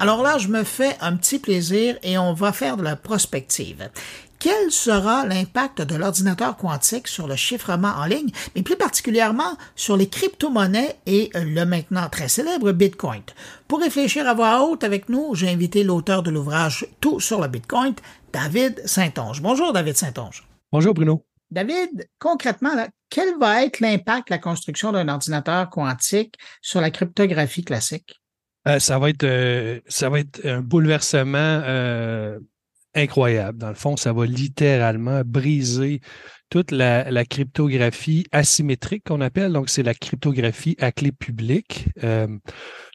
Alors 0.00 0.22
là, 0.22 0.38
je 0.38 0.48
me 0.48 0.64
fais 0.64 0.96
un 1.02 1.14
petit 1.14 1.38
plaisir 1.38 1.98
et 2.02 2.16
on 2.16 2.32
va 2.32 2.54
faire 2.54 2.78
de 2.78 2.82
la 2.82 2.96
prospective. 2.96 3.90
Quel 4.38 4.70
sera 4.70 5.26
l'impact 5.26 5.82
de 5.82 5.94
l'ordinateur 5.94 6.56
quantique 6.56 7.06
sur 7.06 7.26
le 7.28 7.36
chiffrement 7.36 7.92
en 7.98 8.06
ligne, 8.06 8.30
mais 8.56 8.62
plus 8.62 8.78
particulièrement 8.78 9.58
sur 9.76 9.98
les 9.98 10.08
crypto-monnaies 10.08 10.96
et 11.04 11.28
le 11.34 11.64
maintenant 11.64 12.08
très 12.08 12.28
célèbre 12.28 12.72
Bitcoin? 12.72 13.20
Pour 13.68 13.80
réfléchir 13.80 14.26
à 14.26 14.32
voix 14.32 14.62
haute 14.62 14.84
avec 14.84 15.10
nous, 15.10 15.34
j'ai 15.34 15.50
invité 15.50 15.84
l'auteur 15.84 16.22
de 16.22 16.30
l'ouvrage 16.30 16.86
Tout 17.02 17.20
sur 17.20 17.42
le 17.42 17.48
Bitcoin, 17.48 17.94
David 18.32 18.80
Saint-Onge. 18.86 19.42
Bonjour, 19.42 19.74
David 19.74 19.98
Saint-Onge. 19.98 20.48
Bonjour, 20.72 20.94
Bruno. 20.94 21.26
David, 21.50 22.08
concrètement, 22.18 22.70
quel 23.10 23.38
va 23.38 23.66
être 23.66 23.80
l'impact 23.80 24.28
de 24.28 24.34
la 24.34 24.38
construction 24.38 24.92
d'un 24.92 25.08
ordinateur 25.08 25.68
quantique 25.68 26.36
sur 26.62 26.80
la 26.80 26.90
cryptographie 26.90 27.64
classique? 27.64 28.19
Euh, 28.68 28.78
ça 28.78 28.98
va 28.98 29.10
être 29.10 29.24
euh, 29.24 29.80
ça 29.88 30.10
va 30.10 30.20
être 30.20 30.44
un 30.44 30.60
bouleversement 30.60 31.38
euh, 31.38 32.38
incroyable. 32.94 33.58
Dans 33.58 33.68
le 33.68 33.74
fond, 33.74 33.96
ça 33.96 34.12
va 34.12 34.26
littéralement 34.26 35.22
briser 35.24 36.00
toute 36.50 36.72
la, 36.72 37.24
cryptographie 37.24 38.26
asymétrique 38.32 39.04
qu'on 39.04 39.20
appelle. 39.20 39.52
Donc, 39.52 39.70
c'est 39.70 39.84
la 39.84 39.94
cryptographie 39.94 40.76
à 40.80 40.90
clé 40.90 41.12
publique. 41.12 41.86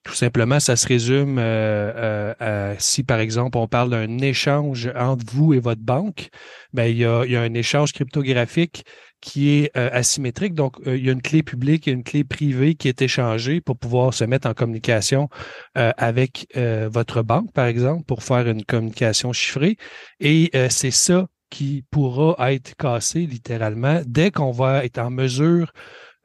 tout 0.03 0.13
simplement, 0.13 0.59
ça 0.59 0.75
se 0.75 0.85
résume 0.85 1.39
à, 1.39 2.75
si, 2.79 3.03
par 3.03 3.19
exemple, 3.19 3.57
on 3.57 3.69
parle 3.69 3.91
d'un 3.91 4.17
échange 4.17 4.91
entre 4.93 5.25
vous 5.31 5.53
et 5.53 5.59
votre 5.59 5.81
banque, 5.81 6.27
ben, 6.73 6.87
il, 6.87 6.97
y 6.97 7.05
a, 7.05 7.23
il 7.23 7.31
y 7.31 7.37
a 7.37 7.41
un 7.41 7.53
échange 7.53 7.93
cryptographique 7.93 8.83
qui 9.21 9.49
est 9.49 9.75
euh, 9.75 9.89
asymétrique. 9.91 10.53
Donc, 10.53 10.75
euh, 10.85 10.97
il 10.97 11.05
y 11.05 11.09
a 11.09 11.11
une 11.11 11.21
clé 11.21 11.43
publique 11.43 11.87
et 11.87 11.91
une 11.91 12.03
clé 12.03 12.23
privée 12.23 12.75
qui 12.75 12.87
est 12.87 13.01
échangée 13.01 13.61
pour 13.61 13.77
pouvoir 13.77 14.13
se 14.13 14.23
mettre 14.23 14.47
en 14.47 14.53
communication 14.53 15.29
euh, 15.77 15.91
avec 15.97 16.47
votre 16.55 17.23
banque, 17.23 17.51
par 17.51 17.65
exemple, 17.65 18.03
pour 18.05 18.23
faire 18.23 18.47
une 18.47 18.63
communication 18.63 19.33
chiffrée. 19.33 19.77
Et 20.19 20.51
c'est 20.69 20.91
ça 20.91 21.27
qui 21.49 21.83
pourra 21.89 22.53
être 22.53 22.75
cassé 22.75 23.25
littéralement 23.25 24.01
dès 24.05 24.31
qu'on 24.31 24.51
va 24.51 24.85
être 24.85 24.99
en 24.99 25.09
mesure 25.09 25.71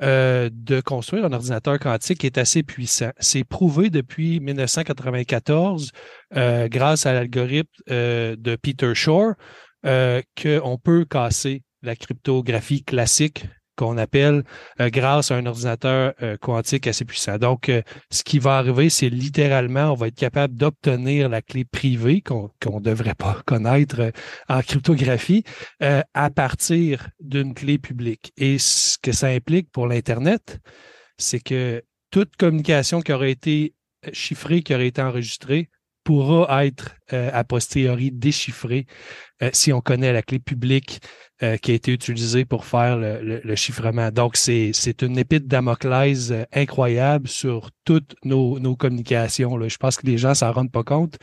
de 0.00 0.80
construire 0.80 1.24
un 1.24 1.32
ordinateur 1.32 1.78
quantique 1.78 2.18
qui 2.18 2.26
est 2.26 2.38
assez 2.38 2.62
puissant. 2.62 3.10
C'est 3.18 3.44
prouvé 3.44 3.90
depuis 3.90 4.40
1994 4.40 5.90
grâce 6.34 7.06
à 7.06 7.12
l'algorithme 7.12 7.70
de 7.88 8.56
Peter 8.56 8.94
Shore 8.94 9.34
qu'on 9.82 10.78
peut 10.78 11.04
casser 11.04 11.62
la 11.82 11.96
cryptographie 11.96 12.82
classique 12.84 13.44
qu'on 13.80 13.96
appelle 13.96 14.44
euh, 14.78 14.90
grâce 14.90 15.30
à 15.30 15.36
un 15.36 15.46
ordinateur 15.46 16.12
euh, 16.22 16.36
quantique 16.36 16.86
assez 16.86 17.06
puissant. 17.06 17.38
Donc, 17.38 17.70
euh, 17.70 17.80
ce 18.10 18.22
qui 18.22 18.38
va 18.38 18.58
arriver, 18.58 18.90
c'est 18.90 19.08
littéralement, 19.08 19.92
on 19.92 19.94
va 19.94 20.08
être 20.08 20.18
capable 20.18 20.54
d'obtenir 20.54 21.30
la 21.30 21.40
clé 21.40 21.64
privée 21.64 22.20
qu'on 22.20 22.50
ne 22.66 22.80
devrait 22.80 23.14
pas 23.14 23.40
connaître 23.46 24.12
en 24.50 24.60
cryptographie 24.60 25.44
à 25.80 26.30
partir 26.30 27.08
d'une 27.20 27.54
clé 27.54 27.78
publique. 27.78 28.32
Et 28.36 28.58
ce 28.58 28.98
que 28.98 29.12
ça 29.12 29.28
implique 29.28 29.70
pour 29.72 29.86
l'Internet, 29.86 30.58
c'est 31.16 31.40
que 31.40 31.82
toute 32.10 32.36
communication 32.36 33.00
qui 33.00 33.12
aurait 33.12 33.30
été 33.30 33.74
chiffrée, 34.12 34.62
qui 34.62 34.74
aurait 34.74 34.88
été 34.88 35.00
enregistrée, 35.00 35.70
pourra 36.10 36.66
être 36.66 36.96
a 37.12 37.44
posteriori 37.44 38.10
déchiffrée 38.10 38.86
si 39.52 39.72
on 39.72 39.80
connaît 39.80 40.12
la 40.12 40.22
clé 40.22 40.38
publique 40.38 41.00
euh, 41.42 41.56
qui 41.56 41.70
a 41.70 41.74
été 41.74 41.90
utilisé 41.90 42.44
pour 42.44 42.66
faire 42.66 42.98
le, 42.98 43.54
chiffrement. 43.54 44.10
Donc, 44.10 44.36
c'est 44.36 45.00
une 45.00 45.16
épée 45.16 45.40
de 45.40 45.46
Damoclès 45.46 46.32
euh, 46.32 46.44
incroyable 46.52 47.28
sur 47.28 47.70
toutes 47.86 48.14
nos, 48.26 48.58
nos 48.58 48.76
communications. 48.76 49.56
Là. 49.56 49.68
Je 49.68 49.78
pense 49.78 49.96
que 49.96 50.06
les 50.06 50.18
gens 50.18 50.34
s'en 50.34 50.52
rendent 50.52 50.70
pas 50.70 50.82
compte. 50.82 51.16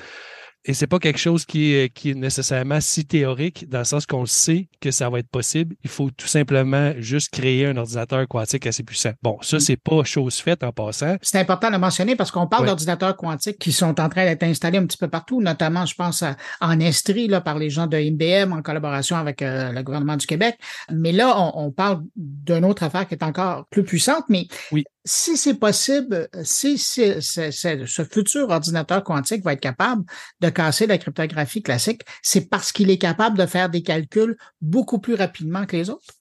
Et 0.69 0.73
c'est 0.73 0.87
pas 0.87 0.99
quelque 0.99 1.17
chose 1.17 1.45
qui 1.45 1.73
est, 1.73 1.93
qui 1.93 2.11
est 2.11 2.13
nécessairement 2.13 2.81
si 2.81 3.05
théorique, 3.05 3.69
dans 3.69 3.79
le 3.79 3.85
sens 3.85 4.05
qu'on 4.05 4.25
sait 4.25 4.67
que 4.81 4.91
ça 4.91 5.09
va 5.09 5.19
être 5.19 5.29
possible. 5.29 5.77
Il 5.85 5.89
faut 5.89 6.09
tout 6.09 6.27
simplement 6.27 6.91
juste 6.97 7.29
créer 7.31 7.65
un 7.65 7.77
ordinateur 7.77 8.27
quantique 8.27 8.67
assez 8.67 8.83
puissant. 8.83 9.11
Bon, 9.23 9.37
ça, 9.41 9.57
mm. 9.57 9.59
c'est 9.61 9.77
pas 9.77 10.03
chose 10.03 10.35
faite 10.35 10.65
en 10.65 10.73
passant. 10.73 11.15
C'est 11.21 11.39
important 11.39 11.71
de 11.71 11.77
mentionner 11.77 12.17
parce 12.17 12.31
qu'on 12.31 12.47
parle 12.47 12.65
d'ordinateurs 12.65 13.15
quantiques 13.15 13.59
qui 13.59 13.71
sont 13.71 13.97
en 14.01 14.09
train 14.09 14.25
d'être 14.25 14.43
installés 14.43 14.77
un 14.77 14.85
petit 14.85 14.97
peu 14.97 15.07
partout, 15.07 15.41
notamment, 15.41 15.85
je 15.85 15.95
pense, 15.95 16.25
en 16.59 16.79
Estrie, 16.81 17.29
là, 17.29 17.39
par 17.39 17.57
les 17.57 17.69
gens 17.69 17.87
de 17.87 17.97
IBM 17.97 18.51
en 18.51 18.61
collaboration 18.61 19.15
avec 19.15 19.41
euh, 19.41 19.71
le 19.71 19.81
gouvernement 19.83 20.17
du 20.17 20.27
Québec. 20.27 20.57
Mais 20.91 21.13
là, 21.13 21.33
on, 21.37 21.67
on 21.67 21.71
parle 21.71 22.03
d'une 22.17 22.65
autre 22.65 22.83
affaire 22.83 23.07
qui 23.07 23.13
est 23.13 23.23
encore 23.23 23.65
plus 23.69 23.83
puissante. 23.83 24.25
Mais 24.27 24.47
oui 24.73 24.83
si 25.07 25.37
c'est 25.37 25.55
possible, 25.55 26.27
si, 26.43 26.77
ce 26.77 28.07
futur 28.11 28.49
ordinateur 28.49 29.03
quantique 29.03 29.43
va 29.43 29.53
être 29.53 29.61
capable 29.61 30.03
de 30.41 30.49
casser 30.49 30.85
la 30.85 30.97
cryptographie 30.97 31.63
classique, 31.63 32.01
c'est 32.21 32.49
parce 32.49 32.71
qu'il 32.71 32.89
est 32.89 32.97
capable 32.97 33.37
de 33.37 33.45
faire 33.45 33.69
des 33.69 33.81
calculs 33.81 34.37
beaucoup 34.61 34.99
plus 34.99 35.15
rapidement 35.15 35.65
que 35.65 35.77
les 35.77 35.89
autres? 35.89 36.13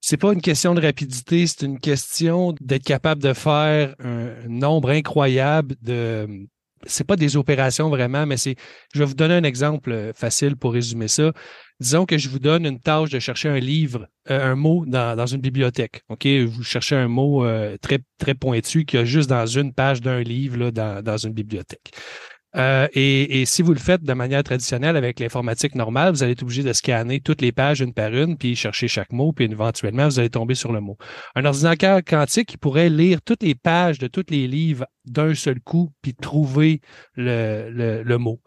C'est 0.00 0.16
pas 0.16 0.32
une 0.32 0.40
question 0.40 0.74
de 0.74 0.80
rapidité, 0.80 1.46
c'est 1.46 1.66
une 1.66 1.78
question 1.78 2.54
d'être 2.60 2.84
capable 2.84 3.22
de 3.22 3.34
faire 3.34 3.94
un 3.98 4.48
nombre 4.48 4.90
incroyable 4.90 5.76
de. 5.82 6.48
C'est 6.86 7.06
pas 7.06 7.16
des 7.16 7.36
opérations 7.36 7.88
vraiment, 7.90 8.26
mais 8.26 8.36
c'est. 8.36 8.56
Je 8.94 9.00
vais 9.00 9.04
vous 9.04 9.14
donner 9.14 9.34
un 9.34 9.44
exemple 9.44 10.12
facile 10.14 10.56
pour 10.56 10.72
résumer 10.72 11.08
ça. 11.08 11.32
Disons 11.80 12.04
que 12.04 12.18
je 12.18 12.28
vous 12.28 12.38
donne 12.38 12.66
une 12.66 12.78
tâche 12.78 13.08
de 13.08 13.18
chercher 13.18 13.48
un 13.48 13.58
livre, 13.58 14.06
euh, 14.30 14.52
un 14.52 14.54
mot 14.54 14.84
dans, 14.86 15.16
dans, 15.16 15.26
une 15.26 15.40
bibliothèque. 15.40 16.02
OK? 16.10 16.26
Vous 16.26 16.62
cherchez 16.62 16.94
un 16.94 17.08
mot 17.08 17.44
euh, 17.44 17.78
très, 17.78 18.00
très 18.18 18.34
pointu 18.34 18.84
qui 18.84 18.98
a 18.98 19.04
juste 19.04 19.30
dans 19.30 19.46
une 19.46 19.72
page 19.72 20.02
d'un 20.02 20.20
livre 20.20 20.58
là, 20.58 20.70
dans, 20.70 21.02
dans 21.02 21.16
une 21.16 21.32
bibliothèque. 21.32 21.92
Euh, 22.56 22.88
et, 22.92 23.44
si 23.46 23.62
vous 23.62 23.72
le 23.72 23.78
faites 23.78 24.02
de 24.02 24.12
manière 24.12 24.42
traditionnelle 24.42 24.96
avec 24.96 25.20
l'informatique 25.20 25.74
normale, 25.74 26.12
vous 26.12 26.22
allez 26.22 26.32
être 26.32 26.42
obligé 26.42 26.62
de 26.62 26.72
scanner 26.72 27.20
toutes 27.20 27.42
les 27.42 27.52
pages 27.52 27.80
une 27.80 27.94
par 27.94 28.12
une, 28.12 28.36
puis 28.36 28.56
chercher 28.56 28.88
chaque 28.88 29.12
mot, 29.12 29.32
puis 29.32 29.44
éventuellement, 29.44 30.06
vous 30.06 30.18
allez 30.18 30.30
tomber 30.30 30.54
sur 30.54 30.72
le 30.72 30.80
mot. 30.80 30.96
Un 31.34 31.44
ordinateur 31.44 32.00
quantique 32.04 32.56
pourrait 32.58 32.90
lire 32.90 33.22
toutes 33.22 33.42
les 33.42 33.54
pages 33.54 33.98
de 33.98 34.08
tous 34.08 34.26
les 34.30 34.48
livres 34.48 34.86
d'un 35.04 35.34
seul 35.34 35.60
coup, 35.60 35.92
puis 36.02 36.14
trouver 36.14 36.80
le 37.14 38.16
mot. 38.16 38.40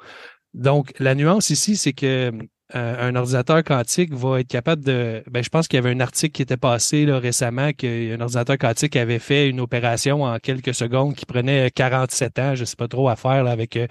Donc, 0.53 0.93
la 0.99 1.15
nuance 1.15 1.49
ici, 1.49 1.77
c'est 1.77 1.93
que 1.93 2.31
euh, 2.75 3.09
un 3.09 3.15
ordinateur 3.15 3.63
quantique 3.63 4.13
va 4.13 4.39
être 4.39 4.47
capable 4.47 4.83
de. 4.83 5.23
Ben, 5.29 5.43
je 5.43 5.49
pense 5.49 5.67
qu'il 5.67 5.77
y 5.77 5.79
avait 5.79 5.91
un 5.91 5.99
article 5.99 6.31
qui 6.31 6.41
était 6.41 6.57
passé 6.57 7.05
là, 7.05 7.19
récemment 7.19 7.71
qu'un 7.71 8.19
ordinateur 8.19 8.57
quantique 8.57 8.95
avait 8.95 9.19
fait 9.19 9.47
une 9.47 9.59
opération 9.59 10.23
en 10.23 10.39
quelques 10.39 10.73
secondes 10.73 11.13
qui 11.15 11.25
prenait 11.25 11.69
47 11.69 12.39
ans, 12.39 12.55
je 12.55 12.61
ne 12.61 12.65
sais 12.65 12.75
pas 12.75 12.87
trop 12.87 13.09
à 13.09 13.15
faire 13.15 13.43
là, 13.43 13.51
avec 13.51 13.77
euh, 13.77 13.87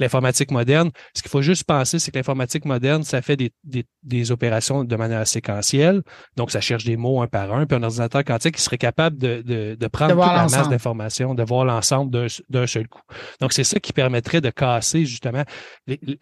l'informatique 0.00 0.50
moderne. 0.50 0.90
Ce 1.14 1.22
qu'il 1.22 1.30
faut 1.30 1.42
juste 1.42 1.64
penser, 1.64 1.98
c'est 1.98 2.10
que 2.10 2.18
l'informatique 2.18 2.64
moderne, 2.64 3.02
ça 3.02 3.22
fait 3.22 3.36
des, 3.36 3.52
des, 3.64 3.84
des, 4.02 4.32
opérations 4.32 4.84
de 4.84 4.96
manière 4.96 5.26
séquentielle. 5.26 6.02
Donc, 6.36 6.50
ça 6.50 6.60
cherche 6.60 6.84
des 6.84 6.96
mots 6.96 7.22
un 7.22 7.26
par 7.26 7.52
un. 7.54 7.66
Puis 7.66 7.76
un 7.76 7.82
ordinateur 7.82 8.24
quantique 8.24 8.56
qui 8.56 8.62
serait 8.62 8.78
capable 8.78 9.18
de, 9.18 9.42
de, 9.42 9.76
de 9.78 9.86
prendre 9.86 10.14
toute 10.14 10.20
la 10.20 10.42
masse 10.42 10.68
d'informations, 10.68 11.34
de 11.34 11.42
voir 11.42 11.64
l'ensemble 11.64 12.10
d'un 12.48 12.66
seul 12.66 12.88
coup. 12.88 13.02
Donc, 13.40 13.52
c'est 13.52 13.64
ça 13.64 13.80
qui 13.80 13.92
permettrait 13.92 14.40
de 14.40 14.50
casser 14.50 15.04
justement. 15.04 15.44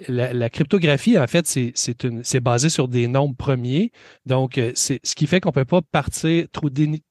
La, 0.09 0.33
la 0.33 0.51
cryptographie, 0.51 1.19
en 1.19 1.27
fait, 1.27 1.47
c'est 1.47 2.41
basé 2.41 2.69
sur 2.69 2.89
des 2.89 3.09
nombres 3.09 3.37
premiers. 3.37 3.93
Donc, 4.27 4.59
euh, 4.59 4.73
c'est 4.75 5.01
ce 5.03 5.15
qui 5.15 5.27
fait 5.27 5.41
qu'on 5.41 5.53
peut 5.53 5.65
pas 5.65 5.81
partir, 5.83 6.47
trop 6.53 6.69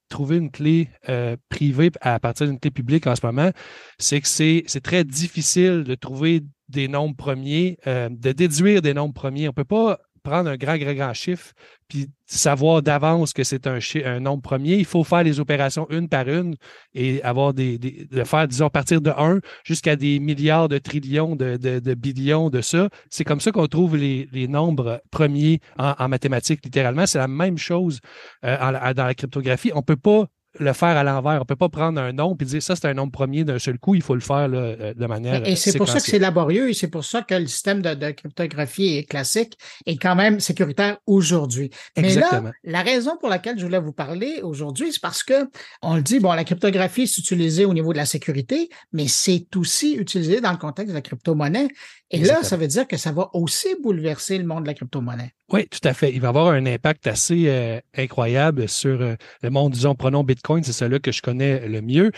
trouver 0.09 0.37
une 0.37 0.51
clé 0.51 0.89
euh, 1.09 1.35
privée 1.49 1.91
à 2.01 2.19
partir 2.19 2.47
d'une 2.47 2.59
clé 2.59 2.71
publique 2.71 3.07
en 3.07 3.15
ce 3.15 3.25
moment, 3.25 3.51
c'est 3.97 4.21
que 4.21 4.27
c'est 4.27 4.81
très 4.81 5.03
difficile 5.03 5.83
de 5.83 5.95
trouver 5.95 6.43
des 6.69 6.87
nombres 6.87 7.15
premiers, 7.15 7.77
euh, 7.87 8.09
de 8.09 8.31
déduire 8.31 8.81
des 8.81 8.93
nombres 8.93 9.13
premiers. 9.13 9.47
On 9.47 9.51
ne 9.51 9.55
peut 9.55 9.63
pas 9.63 9.99
prendre 10.23 10.49
un 10.49 10.57
grand, 10.57 10.77
grand, 10.77 10.93
grand 10.93 11.13
chiffre 11.13 11.53
puis 11.87 12.09
savoir 12.25 12.81
d'avance 12.81 13.31
que 13.31 13.45
c'est 13.45 13.65
un, 13.65 13.79
un, 14.03 14.19
nombre 14.19 14.41
premier. 14.41 14.75
Il 14.75 14.85
faut 14.85 15.05
faire 15.05 15.23
les 15.23 15.39
opérations 15.39 15.87
une 15.89 16.09
par 16.09 16.27
une 16.27 16.55
et 16.93 17.23
avoir 17.23 17.53
des, 17.53 17.77
de 17.77 18.23
faire, 18.25 18.47
disons, 18.47 18.69
partir 18.69 18.99
de 18.99 19.09
1 19.09 19.39
jusqu'à 19.63 19.95
des 19.95 20.19
milliards 20.19 20.67
de 20.67 20.79
trillions 20.79 21.37
de, 21.37 21.55
de, 21.55 21.93
billions 21.93 22.49
de 22.49 22.59
ça. 22.59 22.89
C'est 23.09 23.23
comme 23.23 23.39
ça 23.39 23.51
qu'on 23.51 23.67
trouve 23.67 23.95
les, 23.95 24.27
les, 24.33 24.49
nombres 24.49 25.01
premiers 25.11 25.61
en, 25.77 26.09
mathématiques, 26.09 26.65
littéralement. 26.65 27.05
C'est 27.05 27.19
la 27.19 27.29
même 27.29 27.57
chose 27.57 27.99
euh, 28.43 28.93
dans 28.93 29.05
la 29.05 29.13
cryptographie. 29.13 29.71
On 29.73 29.77
ne 29.77 29.81
peut 29.81 29.95
pas 29.95 30.25
le 30.59 30.73
faire 30.73 30.97
à 30.97 31.03
l'envers. 31.03 31.35
On 31.35 31.39
ne 31.39 31.43
peut 31.43 31.55
pas 31.55 31.69
prendre 31.69 31.99
un 31.99 32.11
nombre 32.11 32.37
et 32.41 32.45
dire 32.45 32.61
ça, 32.61 32.75
c'est 32.75 32.87
un 32.87 32.93
nombre 32.93 33.11
premier 33.11 33.43
d'un 33.43 33.59
seul 33.59 33.79
coup. 33.79 33.95
Il 33.95 34.01
faut 34.01 34.15
le 34.15 34.21
faire 34.21 34.49
euh, 34.51 34.93
de 34.93 35.05
manière. 35.05 35.47
Et 35.47 35.55
c'est 35.55 35.77
pour 35.77 35.87
ça 35.87 35.99
que 35.99 36.05
c'est 36.05 36.19
laborieux 36.19 36.69
et 36.69 36.73
c'est 36.73 36.87
pour 36.87 37.05
ça 37.05 37.21
que 37.21 37.35
le 37.35 37.47
système 37.47 37.81
de, 37.81 38.11
cryptographie 38.11 39.05
classique 39.05 39.57
est 39.85 39.97
quand 39.97 40.15
même 40.15 40.39
sécuritaire 40.39 40.97
aujourd'hui. 41.05 41.69
Mais 41.97 42.15
là, 42.15 42.43
la 42.63 42.81
raison 42.81 43.17
pour 43.17 43.29
laquelle 43.29 43.57
je 43.57 43.65
voulais 43.65 43.79
vous 43.79 43.93
parler 43.93 44.41
aujourd'hui, 44.43 44.91
c'est 44.91 45.01
parce 45.01 45.23
que 45.23 45.49
on 45.81 45.95
le 45.95 46.01
dit, 46.01 46.19
bon, 46.19 46.33
la 46.33 46.43
cryptographie 46.43 47.03
est 47.03 47.17
utilisée 47.17 47.65
au 47.65 47.73
niveau 47.73 47.93
de 47.93 47.97
la 47.97 48.05
sécurité, 48.05 48.69
mais 48.91 49.07
c'est 49.07 49.55
aussi 49.55 49.95
utilisé 49.95 50.41
dans 50.41 50.51
le 50.51 50.57
contexte 50.57 50.89
de 50.89 50.95
la 50.95 51.01
crypto-monnaie. 51.01 51.69
Et 52.09 52.19
là, 52.19 52.43
ça 52.43 52.55
veut 52.55 52.67
dire 52.67 52.87
que 52.87 52.95
ça 52.95 53.11
va 53.11 53.29
aussi 53.33 53.75
bouleverser 53.81 54.37
le 54.37 54.45
monde 54.45 54.63
de 54.63 54.67
la 54.67 54.73
crypto-monnaie. 54.73 55.33
Oui, 55.51 55.67
tout 55.67 55.85
à 55.85 55.93
fait. 55.93 56.13
Il 56.13 56.21
va 56.21 56.29
avoir 56.29 56.47
un 56.47 56.65
impact 56.65 57.07
assez 57.07 57.45
euh, 57.47 57.79
incroyable 57.95 58.69
sur 58.69 59.01
euh, 59.01 59.15
le 59.41 59.49
monde, 59.49 59.73
disons, 59.73 59.93
prenons 59.95 60.23
Bitcoin, 60.23 60.63
c'est 60.63 60.73
celui 60.73 61.01
que 61.01 61.11
je 61.11 61.21
connais 61.21 61.67
le 61.67 61.81
mieux. 61.81 62.11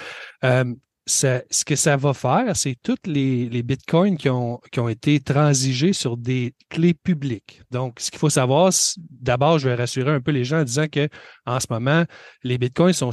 Euh, 0.43 0.65
ce 1.09 1.65
que 1.65 1.75
ça 1.75 1.97
va 1.97 2.13
faire, 2.13 2.55
c'est 2.55 2.75
tous 2.81 2.95
les, 3.05 3.63
bitcoins 3.63 4.17
qui 4.17 4.29
ont, 4.29 4.59
été 4.89 5.19
transigés 5.19 5.93
sur 5.93 6.17
des 6.17 6.53
clés 6.69 6.93
publiques. 6.93 7.61
Donc, 7.71 7.99
ce 7.99 8.11
qu'il 8.11 8.19
faut 8.19 8.29
savoir, 8.29 8.71
d'abord, 8.97 9.59
je 9.59 9.69
vais 9.69 9.75
rassurer 9.75 10.11
un 10.11 10.21
peu 10.21 10.31
les 10.31 10.43
gens 10.43 10.59
en 10.59 10.63
disant 10.63 10.87
que 10.87 11.09
en 11.45 11.59
ce 11.59 11.67
moment, 11.69 12.05
les 12.43 12.57
bitcoins 12.57 12.93
sont, 12.93 13.11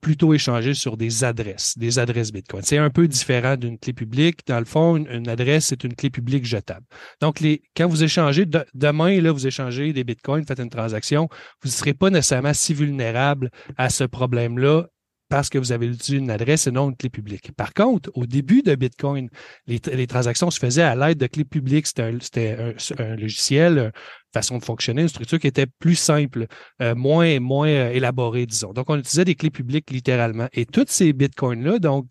plutôt 0.00 0.34
échangés 0.34 0.74
sur 0.74 0.96
des 0.96 1.24
adresses, 1.24 1.76
des 1.78 1.98
adresses 1.98 2.32
bitcoin. 2.32 2.62
C'est 2.62 2.78
un 2.78 2.90
peu 2.90 3.08
différent 3.08 3.56
d'une 3.56 3.78
clé 3.78 3.92
publique. 3.92 4.40
Dans 4.46 4.58
le 4.58 4.64
fond, 4.64 4.96
une, 4.96 5.28
adresse, 5.28 5.66
c'est 5.66 5.84
une 5.84 5.94
clé 5.94 6.10
publique 6.10 6.44
jetable. 6.44 6.86
Donc, 7.20 7.42
quand 7.76 7.88
vous 7.88 8.04
échangez, 8.04 8.46
demain, 8.74 9.20
là, 9.20 9.32
vous 9.32 9.46
échangez 9.46 9.92
des 9.92 10.04
bitcoins, 10.04 10.44
faites 10.44 10.60
une 10.60 10.70
transaction, 10.70 11.28
vous 11.62 11.68
ne 11.68 11.72
serez 11.72 11.94
pas 11.94 12.10
nécessairement 12.10 12.54
si 12.54 12.74
vulnérable 12.74 13.50
à 13.76 13.90
ce 13.90 14.04
problème-là 14.04 14.86
parce 15.28 15.48
que 15.48 15.58
vous 15.58 15.72
avez 15.72 15.86
utilisé 15.86 16.16
une 16.22 16.30
adresse 16.30 16.66
et 16.66 16.70
non 16.70 16.88
une 16.88 16.96
clé 16.96 17.10
publique. 17.10 17.52
Par 17.52 17.74
contre, 17.74 18.10
au 18.14 18.26
début 18.26 18.62
de 18.62 18.74
Bitcoin, 18.74 19.28
les, 19.66 20.06
transactions 20.06 20.50
se 20.50 20.58
faisaient 20.58 20.82
à 20.82 20.94
l'aide 20.94 21.18
de 21.18 21.26
clés 21.26 21.44
publiques. 21.44 21.86
C'était 21.86 22.56
un, 22.98 23.16
logiciel, 23.16 23.78
une 23.78 23.92
façon 24.32 24.58
de 24.58 24.64
fonctionner, 24.64 25.02
une 25.02 25.08
structure 25.08 25.38
qui 25.38 25.46
était 25.46 25.66
plus 25.66 25.96
simple, 25.96 26.46
euh, 26.80 26.94
moins, 26.94 27.40
moins 27.40 27.68
euh, 27.68 27.90
élaborée, 27.90 28.46
disons. 28.46 28.72
Donc, 28.72 28.88
on 28.88 28.96
utilisait 28.96 29.24
des 29.24 29.34
clés 29.34 29.50
publiques 29.50 29.90
littéralement. 29.90 30.48
Et 30.52 30.64
tous 30.64 30.86
ces 30.88 31.12
Bitcoins-là, 31.12 31.78
donc 31.78 32.06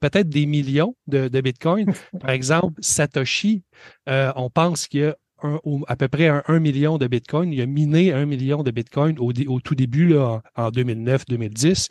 peut-être 0.00 0.28
des 0.28 0.46
millions 0.46 0.96
de, 1.06 1.28
de 1.28 1.40
Bitcoins, 1.40 1.92
par 2.20 2.30
exemple, 2.30 2.80
Satoshi, 2.80 3.64
euh, 4.08 4.32
on 4.36 4.48
pense 4.50 4.86
qu'il 4.86 5.00
y 5.00 5.04
a 5.04 5.16
à 5.86 5.96
peu 5.96 6.08
près 6.08 6.28
un, 6.28 6.58
million 6.60 6.96
de 6.96 7.06
Bitcoin. 7.06 7.52
Il 7.52 7.60
a 7.60 7.66
miné 7.66 8.12
un 8.12 8.24
million 8.24 8.62
de 8.62 8.70
Bitcoin 8.70 9.18
au, 9.18 9.32
au 9.48 9.60
tout 9.60 9.74
début, 9.74 10.08
là, 10.08 10.40
en 10.56 10.70
2009-2010. 10.70 11.88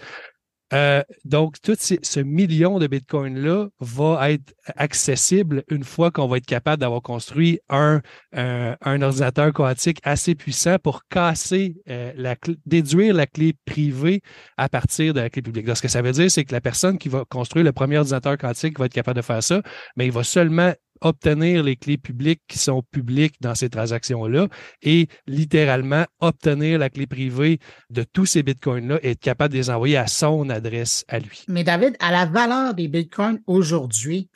Euh, 0.76 1.04
donc, 1.24 1.62
tout 1.62 1.76
ce 1.80 2.20
million 2.20 2.80
de 2.80 2.88
Bitcoin-là 2.88 3.68
va 3.80 4.32
être 4.32 4.54
accessible 4.76 5.64
une 5.70 5.86
fois 5.86 6.12
qu'on 6.12 6.28
va 6.28 6.38
être 6.38 6.46
capable 6.46 6.82
d'avoir 6.82 7.02
construit 7.02 7.60
un, 7.70 8.02
euh, 8.36 8.76
ordinateur 8.84 9.54
quantique 9.54 10.00
assez 10.04 10.36
puissant 10.36 10.78
pour 10.78 11.08
casser, 11.08 11.78
euh, 11.90 12.12
la 12.18 12.36
déduire 12.66 13.14
la 13.14 13.26
clé 13.26 13.54
privée 13.66 14.22
à 14.58 14.68
partir 14.68 15.14
de 15.14 15.22
la 15.22 15.30
clé 15.30 15.42
publique. 15.42 15.66
Donc, 15.66 15.78
ce 15.78 15.82
que 15.82 15.88
ça 15.88 16.02
veut 16.02 16.12
dire, 16.12 16.30
c'est 16.30 16.44
que 16.44 16.54
la 16.54 16.62
personne 16.62 16.98
qui 16.98 17.08
va 17.08 17.24
construire 17.30 17.64
le 17.64 17.72
premier 17.72 17.98
ordinateur 17.98 18.38
quantique 18.38 18.78
va 18.78 18.88
être 18.88 18.94
capable 18.94 19.18
de 19.18 19.26
faire 19.26 19.42
ça, 19.42 19.62
mais 19.96 20.08
il 20.08 20.12
va 20.12 20.24
seulement 20.24 20.74
obtenir 21.02 21.64
les 21.64 21.76
clés 21.76 21.98
publiques 21.98 22.42
qui 22.48 22.58
sont 22.58 22.82
publiques 22.92 23.36
dans 23.42 23.56
ces 23.56 23.70
transactions-là 23.70 24.48
et 24.82 25.08
littéralement 25.28 26.06
obtenir 26.20 26.80
la 26.80 26.90
clé 26.90 27.08
privée 27.08 27.60
de 27.90 28.04
tous 28.04 28.26
ces 28.26 28.44
bitcoins-là 28.44 29.00
et 29.04 29.12
être 29.12 29.20
capable 29.20 29.54
de 29.54 29.60
les 29.60 29.70
envoyer 29.70 29.98
à 29.98 30.08
son 30.08 30.50
adresse 30.50 31.06
à 31.08 31.20
lui. 31.20 31.44
Mais 31.48 31.64
David, 31.64 31.96
à 32.00 32.12
la 32.12 32.26
valeur 32.26 32.74
des 32.74 32.88
bitcoins 32.88 33.40
aujourd'hui, 33.48 34.30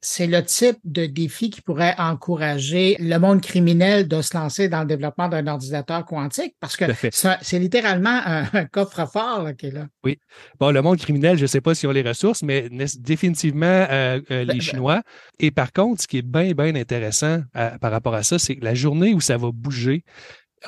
c'est 0.00 0.26
le 0.26 0.42
type 0.42 0.78
de 0.84 1.06
défi 1.06 1.50
qui 1.50 1.60
pourrait 1.60 1.94
encourager 1.98 2.96
le 3.00 3.18
monde 3.18 3.40
criminel 3.40 4.06
de 4.06 4.22
se 4.22 4.36
lancer 4.36 4.68
dans 4.68 4.80
le 4.80 4.86
développement 4.86 5.28
d'un 5.28 5.46
ordinateur 5.46 6.04
quantique 6.04 6.54
parce 6.60 6.76
que 6.76 6.84
c'est 7.10 7.58
littéralement 7.58 8.20
un, 8.24 8.44
coffre-fort 8.72 9.48
qui 9.58 9.66
est 9.66 9.70
là. 9.72 9.86
Oui. 10.04 10.18
Bon, 10.60 10.70
le 10.70 10.80
monde 10.80 10.98
criminel, 10.98 11.36
je 11.36 11.42
ne 11.42 11.46
sais 11.46 11.60
pas 11.60 11.74
s'ils 11.74 11.88
ont 11.88 11.92
les 11.92 12.02
ressources, 12.02 12.42
mais 12.42 12.68
définitivement 12.98 13.66
euh, 13.66 13.86
euh, 13.90 14.20
ben, 14.28 14.38
les 14.40 14.54
ben 14.54 14.60
Chinois. 14.60 15.02
Et 15.40 15.50
par 15.50 15.72
contre, 15.72 16.02
ce 16.02 16.06
qui 16.06 16.18
est 16.18 16.22
bien, 16.22 16.52
bien 16.52 16.74
intéressant 16.74 17.42
par 17.80 17.90
rapport 17.90 18.14
à 18.14 18.22
ça, 18.22 18.38
c'est 18.38 18.56
que 18.56 18.64
la 18.64 18.74
journée 18.74 19.12
où 19.12 19.20
ça 19.20 19.36
va 19.36 19.50
bouger, 19.52 20.04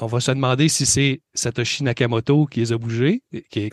on 0.00 0.06
va 0.06 0.20
se 0.20 0.31
demander 0.31 0.69
si 0.69 0.84
c'est 0.84 1.22
Satoshi 1.34 1.82
Nakamoto 1.82 2.46
qui 2.46 2.60
les 2.60 2.72
a 2.72 2.78
bougés, 2.78 3.22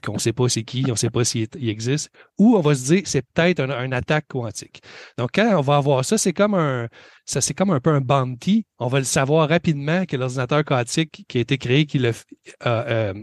qu'on 0.04 0.14
ne 0.14 0.20
sait 0.20 0.34
pas 0.34 0.48
c'est 0.50 0.64
qui, 0.64 0.86
on 0.88 0.92
ne 0.92 0.98
sait 0.98 1.10
pas 1.10 1.24
s'il 1.24 1.48
existe, 1.62 2.10
ou 2.38 2.56
on 2.56 2.62
va 2.62 2.76
se 2.76 2.86
dire 2.86 3.02
c'est 3.06 3.26
peut-être 3.34 3.60
un, 3.60 3.92
attaque 3.92 4.28
quantique. 4.30 4.82
Donc, 5.18 5.32
quand 5.36 5.56
on 5.58 5.62
va 5.62 5.78
avoir 5.78 6.06
ça, 6.06 6.18
c'est 6.18 6.34
comme 6.34 6.54
un 6.54 6.88
ça 7.26 7.42
c'est 7.42 7.54
comme 7.54 7.72
un 7.72 7.80
peu 7.80 7.92
un 7.92 8.02
bounty. 8.02 8.66
On 8.80 8.88
va 8.88 9.00
le 9.00 9.06
savoir 9.06 9.50
rapidement 9.50 10.06
que 10.06 10.16
l'ordinateur 10.16 10.64
quantique 10.64 11.26
qui 11.28 11.38
a 11.38 11.42
été 11.42 11.58
créé, 11.58 11.86
qui 11.86 12.02
euh, 12.66 13.14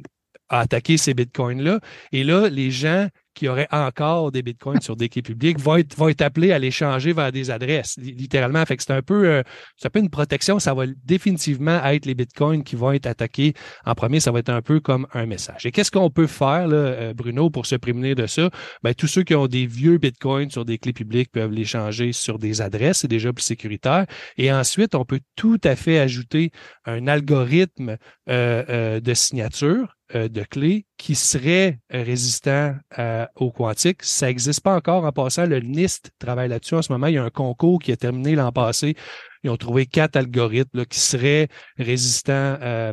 a 0.49 0.59
attaqué 0.61 0.97
ces 0.97 1.15
bitcoins-là. 1.15 1.81
Et 2.13 2.25
là, 2.25 2.49
les 2.49 2.71
gens 2.71 3.09
qui 3.41 3.49
auraient 3.49 3.69
encore 3.71 4.33
des 4.33 4.43
bitcoins 4.43 4.83
sur 4.83 4.97
des 4.97 5.09
quais 5.09 5.23
publics 5.23 5.59
vont 5.59 5.77
être, 5.77 5.97
vont 5.97 6.11
être 6.11 6.21
appelés 6.21 6.53
à 6.53 6.59
les 6.59 6.71
changer 6.71 7.15
vers 7.15 7.33
des 7.33 7.51
adresses, 7.51 7.97
littéralement. 7.97 8.63
Fait 8.67 8.77
que 8.77 8.83
c'est 8.83 8.93
un 8.93 9.01
peu, 9.01 9.27
euh, 9.27 9.43
c'est 9.79 9.87
un 9.87 9.91
peu 9.91 10.01
une 10.01 10.11
protection. 10.11 10.59
Ça 10.59 10.75
va 10.75 10.85
définitivement 11.07 11.83
être 11.87 12.05
les 12.05 12.15
bitcoins 12.15 12.63
qui 12.63 12.77
vont 12.77 12.93
être 12.93 13.07
attaqués 13.07 13.55
en 13.87 13.95
premier. 13.95 14.21
Ça 14.21 14.31
va 14.31 14.41
être 14.41 14.51
un 14.51 14.61
peu 14.61 14.79
comme 14.79 15.07
un 15.15 15.25
message. 15.25 15.65
Et 15.65 15.71
qu'est-ce 15.71 15.91
qu'on 15.91 16.11
peut 16.11 16.27
faire, 16.27 16.69
euh, 16.71 17.15
Bruno, 17.15 17.49
pour 17.49 17.65
se 17.65 17.77
prémunir 17.77 18.15
de 18.15 18.27
ça? 18.27 18.51
Ben, 18.83 18.93
tous 18.93 19.07
ceux 19.07 19.23
qui 19.23 19.35
ont 19.35 19.47
des 19.47 19.65
vieux 19.65 19.97
bitcoins 19.97 20.51
sur 20.51 20.67
des 20.67 20.77
clés 20.77 20.93
publiques 20.93 21.33
peuvent 21.33 21.53
les 21.53 21.65
changer 21.65 22.13
sur 22.13 22.39
des 22.39 22.61
adresses. 22.61 22.99
C'est 22.99 23.09
déjà 23.09 23.33
plus 23.33 23.43
sécuritaire. 23.43 24.05
Et 24.37 24.53
ensuite, 24.53 24.95
on 24.95 25.07
peut 25.07 25.21
tout 25.35 25.61
à 25.65 25.77
fait 25.77 25.99
ajouter 25.99 26.51
un 26.85 27.07
algorithme 27.07 27.97
euh, 28.29 29.01
de 29.01 29.15
signature 29.15 29.97
euh, 30.15 30.29
de 30.29 30.43
clés 30.43 30.87
qui 30.97 31.15
serait 31.15 31.79
résistant 31.91 32.75
euh, 32.99 33.27
au 33.37 33.51
quantique. 33.51 34.03
Ça 34.03 34.27
n'existe 34.27 34.61
pas 34.61 34.75
encore. 34.75 35.05
En 35.05 35.13
passant, 35.13 35.47
le 35.47 35.61
NIST 35.61 36.11
travaille 36.19 36.49
là-dessus 36.49 36.75
en 36.75 36.83
ce 36.83 36.93
moment. 36.93 37.07
Il 37.07 37.15
y 37.15 37.19
a 37.19 37.25
un 37.25 37.31
concours 37.31 37.79
qui 37.79 37.93
a 37.93 37.97
terminé 37.97 38.35
l'an 38.35 38.53
passé. 38.53 38.97
Ils 39.45 39.51
ont 39.51 39.57
trouvé 39.57 39.87
quatre 39.87 40.17
algorithmes 40.17 40.85
qui 40.85 41.01
seraient 41.01 41.49
résistants 41.79 42.59
euh, 42.61 42.93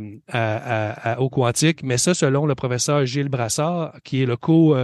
au 1.18 1.30
quantique. 1.30 1.84
Mais 1.84 1.98
ça, 1.98 2.14
selon 2.14 2.46
le 2.46 2.56
professeur 2.56 3.06
Gilles 3.06 3.30
Brassard, 3.30 3.98
qui 4.04 4.22
est 4.22 4.26
le 4.26 4.38
co 4.38 4.76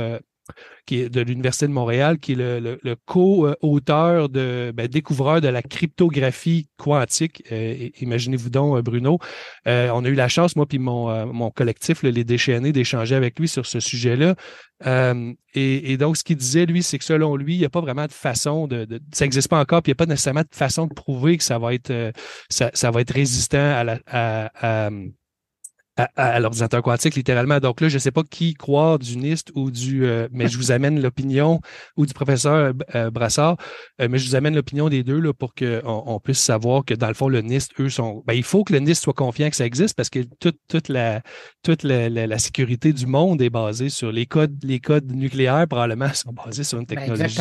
qui 0.85 0.99
est 0.99 1.09
de 1.09 1.21
l'Université 1.21 1.67
de 1.67 1.71
Montréal, 1.71 2.17
qui 2.19 2.33
est 2.33 2.35
le, 2.35 2.95
co-auteur 3.05 4.29
de 4.29 4.71
ben, 4.75 4.87
découvreur 4.87 5.41
de 5.41 5.47
la 5.47 5.61
cryptographie 5.61 6.67
quantique. 6.77 7.43
Euh, 7.51 7.89
imaginez-vous 8.01 8.49
donc, 8.49 8.77
euh, 8.77 8.81
Bruno. 8.81 9.19
Euh, 9.67 9.89
on 9.93 10.03
a 10.03 10.09
eu 10.09 10.15
la 10.15 10.27
chance, 10.27 10.55
moi 10.55 10.65
puis 10.65 10.79
mon, 10.79 11.51
collectif, 11.51 12.03
Les 12.03 12.23
Déchaînés, 12.23 12.71
d'échanger 12.71 13.15
avec 13.15 13.39
lui 13.39 13.47
sur 13.47 13.65
ce 13.65 13.79
sujet-là. 13.79 14.35
Et, 15.55 15.97
donc, 15.97 16.17
ce 16.17 16.23
qu'il 16.23 16.35
disait, 16.35 16.65
lui, 16.65 16.83
c'est 16.83 16.97
que 16.97 17.05
selon 17.05 17.35
lui, 17.35 17.55
il 17.55 17.59
n'y 17.59 17.65
a 17.65 17.69
pas 17.69 17.81
vraiment 17.81 18.05
de 18.05 18.11
façon 18.11 18.67
de, 18.67 18.87
ça 19.13 19.25
n'existe 19.25 19.47
pas 19.47 19.59
encore, 19.59 19.81
puis 19.81 19.91
il 19.91 19.93
n'y 19.93 19.97
a 19.97 20.03
pas 20.03 20.05
nécessairement 20.05 20.41
de 20.41 20.47
façon 20.55 20.87
de 20.87 20.93
prouver 20.93 21.37
que 21.37 21.43
ça 21.43 21.57
va 21.59 21.73
être 21.73 23.13
résistant 23.13 23.57
à 23.59 23.83
la 23.83 24.89
à, 25.97 26.09
à, 26.15 26.39
l'ordinateur 26.39 26.81
quantique, 26.81 27.15
littéralement. 27.15 27.59
Donc 27.59 27.79
là, 27.81 27.87
je 27.87 27.95
ne 27.95 27.99
sais 27.99 28.11
pas 28.11 28.23
qui 28.23 28.55
croire 28.55 28.97
du 28.97 29.17
NIST 29.17 29.51
ou 29.55 29.69
du... 29.69 30.05
Euh, 30.05 30.27
mais 30.31 30.47
je 30.47 30.57
vous 30.57 30.71
amène 30.71 31.01
l'opinion 31.01 31.61
ou 31.97 32.05
du 32.05 32.13
professeur 32.13 32.73
euh, 32.95 33.11
Brassard, 33.11 33.57
euh, 34.01 34.07
mais 34.09 34.17
je 34.17 34.27
vous 34.27 34.35
amène 34.35 34.55
l'opinion 34.55 34.89
des 34.89 35.03
deux 35.03 35.19
là, 35.19 35.33
pour 35.33 35.53
qu'on 35.53 35.81
on 35.83 36.19
puisse 36.19 36.39
savoir 36.39 36.83
que, 36.83 36.95
dans 36.95 37.07
le 37.07 37.13
fond, 37.13 37.27
le 37.27 37.41
NIST, 37.41 37.79
eux, 37.79 37.89
sont... 37.89 38.23
Ben, 38.25 38.33
il 38.33 38.43
faut 38.43 38.63
que 38.63 38.73
le 38.73 38.79
NIST 38.79 39.03
soit 39.03 39.13
confiant 39.13 39.49
que 39.49 39.55
ça 39.55 39.65
existe 39.65 39.95
parce 39.95 40.09
que 40.09 40.19
toute, 40.39 40.57
toute, 40.67 40.89
la, 40.89 41.21
toute 41.61 41.83
la, 41.83 42.09
la, 42.09 42.39
sécurité 42.39 42.91
du 42.91 43.05
monde 43.05 43.41
est 43.41 43.51
basée 43.51 43.89
sur 43.89 44.11
les 44.11 44.25
codes, 44.25 44.57
les 44.63 44.79
codes 44.79 45.11
nucléaires, 45.11 45.67
probablement, 45.67 46.09
sont 46.13 46.33
basés 46.33 46.63
sur 46.63 46.79
une 46.79 46.85
ben, 46.85 46.97
technologie 46.97 47.37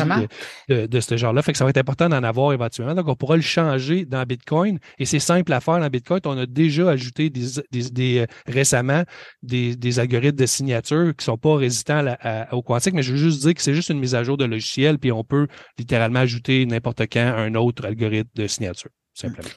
de, 0.69 0.85
de, 0.85 0.99
ce 0.99 1.17
genre-là. 1.17 1.41
Fait 1.41 1.53
que 1.53 1.57
ça 1.57 1.63
va 1.63 1.71
être 1.71 1.77
important 1.77 2.07
d'en 2.07 2.23
avoir 2.23 2.53
éventuellement. 2.53 2.93
Donc, 2.93 3.07
on 3.07 3.15
pourra 3.15 3.35
le 3.35 3.41
changer 3.41 4.05
dans 4.05 4.23
Bitcoin 4.23 4.77
et 4.99 5.05
c'est 5.05 5.19
simple 5.19 5.51
à 5.53 5.59
faire 5.59 5.79
dans 5.79 5.89
Bitcoin. 5.89 6.19
On 6.25 6.37
a 6.37 6.45
déjà 6.45 6.89
ajouté 6.89 7.31
des, 7.31 7.45
des, 7.71 7.89
des 7.89 8.27
récemment 8.47 9.03
des, 9.41 9.99
algorithmes 9.99 10.37
de 10.37 10.45
signature 10.45 11.11
qui 11.15 11.21
ne 11.21 11.23
sont 11.23 11.37
pas 11.37 11.55
résistants 11.55 12.03
au 12.51 12.61
quantique, 12.61 12.93
mais 12.93 13.03
je 13.03 13.11
veux 13.11 13.17
juste 13.17 13.41
dire 13.41 13.53
que 13.53 13.61
c'est 13.61 13.73
juste 13.73 13.89
une 13.89 13.99
mise 13.99 14.15
à 14.15 14.23
jour 14.23 14.37
de 14.37 14.45
logiciel, 14.45 14.99
puis 14.99 15.11
on 15.11 15.23
peut 15.23 15.47
littéralement 15.77 16.19
ajouter 16.19 16.65
n'importe 16.65 17.01
quand 17.11 17.33
un 17.37 17.55
autre 17.55 17.85
algorithme 17.85 18.29
de 18.35 18.47
signature. 18.47 18.89
Simplement. 19.13 19.49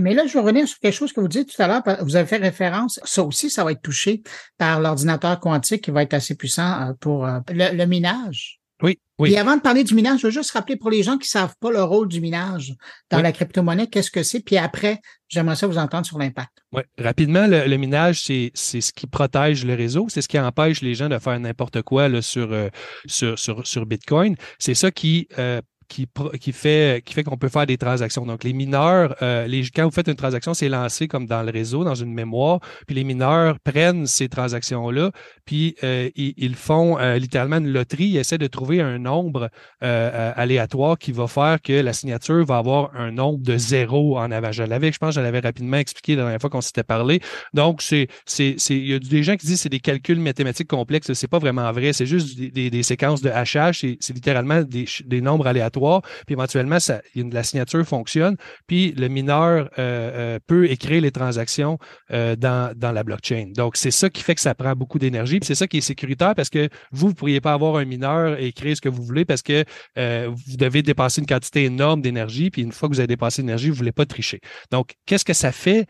Mais 0.00 0.14
là, 0.14 0.26
je 0.26 0.34
veux 0.34 0.40
revenir 0.40 0.68
sur 0.68 0.78
quelque 0.78 0.94
chose 0.94 1.12
que 1.12 1.20
vous 1.20 1.26
dites 1.26 1.52
tout 1.54 1.60
à 1.60 1.66
l'heure. 1.66 1.82
Vous 2.02 2.14
avez 2.14 2.28
fait 2.28 2.36
référence. 2.36 3.00
Ça 3.02 3.24
aussi, 3.24 3.50
ça 3.50 3.64
va 3.64 3.72
être 3.72 3.82
touché 3.82 4.22
par 4.56 4.80
l'ordinateur 4.80 5.40
quantique 5.40 5.82
qui 5.82 5.90
va 5.90 6.02
être 6.02 6.14
assez 6.14 6.36
puissant 6.36 6.90
euh, 6.90 6.92
pour 7.00 7.26
euh, 7.26 7.40
le 7.48 7.84
minage. 7.86 8.59
Oui, 8.82 8.98
oui. 9.18 9.32
Et 9.32 9.38
avant 9.38 9.56
de 9.56 9.60
parler 9.60 9.84
du 9.84 9.94
minage, 9.94 10.20
je 10.20 10.26
veux 10.26 10.32
juste 10.32 10.50
rappeler 10.52 10.76
pour 10.76 10.90
les 10.90 11.02
gens 11.02 11.18
qui 11.18 11.26
ne 11.26 11.40
savent 11.40 11.54
pas 11.60 11.70
le 11.70 11.82
rôle 11.82 12.08
du 12.08 12.20
minage 12.20 12.74
dans 13.10 13.20
la 13.20 13.32
crypto-monnaie, 13.32 13.86
qu'est-ce 13.86 14.10
que 14.10 14.22
c'est? 14.22 14.40
Puis 14.40 14.56
après, 14.56 15.00
j'aimerais 15.28 15.56
ça 15.56 15.66
vous 15.66 15.78
entendre 15.78 16.06
sur 16.06 16.18
l'impact. 16.18 16.50
Oui, 16.72 16.82
rapidement, 16.98 17.46
le, 17.46 17.76
minage, 17.76 18.22
c'est 18.22 18.52
ce 18.54 18.92
qui 18.92 19.06
protège 19.06 19.64
le 19.64 19.74
réseau, 19.74 20.06
c'est 20.08 20.22
ce 20.22 20.28
qui 20.28 20.38
empêche 20.38 20.80
les 20.80 20.94
gens 20.94 21.08
de 21.08 21.18
faire 21.18 21.38
n'importe 21.38 21.82
quoi 21.82 22.08
là, 22.08 22.22
sur, 22.22 22.52
euh, 22.52 22.68
sur, 23.06 23.38
sur, 23.38 23.66
sur 23.66 23.86
Bitcoin. 23.86 24.36
C'est 24.58 24.74
ça 24.74 24.90
qui 24.90 25.28
euh, 25.38 25.60
qui, 25.90 26.52
fait, 26.52 27.02
qu'on 27.24 27.36
peut 27.36 27.48
faire 27.48 27.66
des 27.66 27.76
transactions. 27.76 28.24
Donc, 28.24 28.44
les 28.44 28.52
mineurs, 28.52 29.16
euh, 29.22 29.46
quand 29.74 29.84
vous 29.84 29.90
faites 29.90 30.08
une 30.08 30.14
transaction, 30.14 30.54
c'est 30.54 30.68
lancé 30.68 31.08
comme 31.08 31.26
dans 31.26 31.42
le 31.42 31.50
réseau, 31.50 31.84
dans 31.84 31.94
une 31.94 32.14
mémoire, 32.14 32.60
puis 32.86 32.94
les 32.94 33.04
mineurs 33.04 33.58
prennent 33.60 34.06
ces 34.06 34.28
transactions-là, 34.28 35.10
puis 35.44 35.74
euh, 35.82 36.08
ils, 36.14 36.54
font 36.54 36.98
euh, 36.98 37.18
littéralement 37.18 37.58
une 37.58 37.72
loterie, 37.72 38.06
ils 38.06 38.18
essaient 38.18 38.38
de 38.38 38.46
trouver 38.46 38.80
un 38.80 38.98
nombre 38.98 39.50
aléatoire 39.80 40.98
qui 40.98 41.12
va 41.12 41.26
faire 41.26 41.60
que 41.62 41.72
la 41.72 41.92
signature 41.92 42.44
va 42.44 42.58
avoir 42.58 42.94
un 42.94 43.10
nombre 43.10 43.40
de 43.42 43.56
zéro 43.56 44.18
en 44.18 44.30
avant. 44.30 44.52
Je 44.52 44.62
l'avais, 44.62 44.92
je 44.92 44.98
pense, 44.98 45.14
je 45.14 45.20
l'avais 45.20 45.40
rapidement 45.40 45.78
expliqué 45.78 46.14
la 46.14 46.22
dernière 46.22 46.40
fois 46.40 46.50
qu'on 46.50 46.60
s'était 46.60 46.82
parlé. 46.82 47.20
Donc, 47.54 47.82
c'est, 47.82 48.08
il 48.38 48.86
y 48.86 48.94
a 48.94 48.98
des 48.98 49.22
gens 49.22 49.36
qui 49.36 49.46
disent 49.46 49.56
que 49.56 49.62
c'est 49.62 49.68
des 49.68 49.80
calculs 49.80 50.20
mathématiques 50.20 50.68
complexes. 50.68 51.12
C'est 51.14 51.28
pas 51.28 51.38
vraiment 51.38 51.70
vrai. 51.72 51.92
C'est 51.92 52.06
juste 52.06 52.38
des, 52.38 52.82
séquences 52.82 53.22
de 53.22 53.30
hachage. 53.30 53.80
C'est, 53.80 53.96
c'est 54.00 54.12
littéralement 54.12 54.62
des 54.62 55.20
nombres 55.20 55.46
aléatoires. 55.46 55.79
Puis 56.26 56.34
éventuellement, 56.34 56.78
la 57.14 57.42
signature 57.42 57.84
fonctionne. 57.84 58.36
Puis 58.66 58.92
le 58.92 59.08
mineur 59.08 59.70
euh, 59.78 60.36
euh, 60.36 60.38
peut 60.46 60.70
écrire 60.70 61.02
les 61.02 61.10
transactions 61.10 61.78
euh, 62.12 62.36
dans, 62.36 62.74
la 62.80 63.02
blockchain. 63.02 63.50
Donc, 63.54 63.76
c'est 63.76 63.90
ça 63.90 64.10
qui 64.10 64.22
fait 64.22 64.34
que 64.34 64.40
ça 64.40 64.54
prend 64.54 64.74
beaucoup 64.74 64.98
d'énergie. 64.98 65.40
Puis 65.40 65.46
c'est 65.46 65.54
ça 65.54 65.66
qui 65.66 65.78
est 65.78 65.82
sécuritaire 65.82 66.34
parce 66.34 66.50
que 66.50 66.68
vous, 66.92 67.06
vous 67.06 67.08
ne 67.08 67.14
pourriez 67.14 67.40
pas 67.40 67.52
avoir 67.52 67.76
un 67.76 67.84
mineur 67.84 68.38
et 68.38 68.46
écrire 68.46 68.76
ce 68.76 68.80
que 68.80 68.88
vous 68.88 69.02
voulez 69.02 69.24
parce 69.24 69.42
que 69.42 69.64
vous 69.96 70.56
devez 70.56 70.82
dépasser 70.82 71.20
une 71.20 71.26
quantité 71.26 71.64
énorme 71.64 72.02
d'énergie. 72.02 72.50
Puis 72.50 72.62
une 72.62 72.72
fois 72.72 72.88
que 72.88 72.94
vous 72.94 73.00
avez 73.00 73.06
dépassé 73.06 73.42
l'énergie, 73.42 73.68
vous 73.68 73.74
ne 73.74 73.78
voulez 73.78 73.92
pas 73.92 74.06
tricher. 74.06 74.40
Donc, 74.70 74.94
qu'est-ce 75.06 75.24
que 75.24 75.32
ça 75.32 75.52
fait 75.52 75.86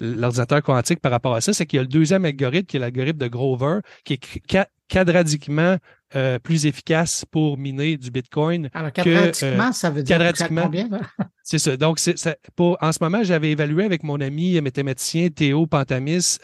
l'ordinateur 0.00 0.62
quantique 0.62 1.00
par 1.00 1.12
rapport 1.12 1.34
à 1.34 1.40
ça? 1.40 1.52
C'est 1.52 1.66
qu'il 1.66 1.78
y 1.78 1.80
a 1.80 1.82
le 1.82 1.88
deuxième 1.88 2.24
algorithme 2.24 2.66
qui 2.66 2.76
est 2.76 2.80
l'algorithme 2.80 3.18
de 3.18 3.28
Grover 3.28 3.80
qui 4.04 4.14
est 4.14 4.66
quadratiquement 4.92 5.78
euh, 6.14 6.38
plus 6.38 6.66
efficace 6.66 7.24
pour 7.30 7.56
miner 7.56 7.96
du 7.96 8.10
Bitcoin. 8.10 8.68
Alors, 8.74 8.92
quadratiquement, 8.92 9.68
euh, 9.68 9.72
ça 9.72 9.88
veut 9.88 10.02
dire 10.02 10.18
combien? 10.48 10.88
C'est 11.42 11.58
ça. 11.58 11.76
Donc, 11.78 11.98
c'est, 11.98 12.14
pour, 12.54 12.76
en 12.82 12.92
ce 12.92 12.98
moment, 13.00 13.22
j'avais 13.24 13.50
évalué 13.50 13.84
avec 13.84 14.02
mon 14.02 14.20
ami 14.20 14.60
mathématicien 14.60 15.28
Théo 15.30 15.66
Pantamis 15.66 16.38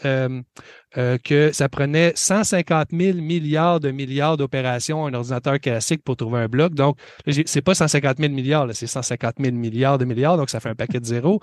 euh, 0.97 1.09
euh, 1.09 1.17
que 1.23 1.51
ça 1.51 1.69
prenait 1.69 2.11
150 2.15 2.89
000 2.91 3.17
milliards 3.17 3.79
de 3.79 3.91
milliards 3.91 4.37
d'opérations 4.37 5.05
un 5.05 5.13
ordinateur 5.13 5.59
classique 5.59 6.03
pour 6.03 6.15
trouver 6.17 6.39
un 6.39 6.47
bloc. 6.47 6.73
Donc, 6.73 6.97
c'est 7.45 7.61
pas 7.61 7.73
150 7.73 8.17
000 8.19 8.31
milliards, 8.31 8.67
c'est 8.73 8.87
150 8.87 9.35
000 9.39 9.55
milliards 9.55 9.97
de 9.97 10.05
milliards, 10.05 10.37
donc 10.37 10.49
ça 10.49 10.59
fait 10.59 10.69
un 10.69 10.75
paquet 10.75 10.99
de 10.99 11.05
zéros. 11.05 11.39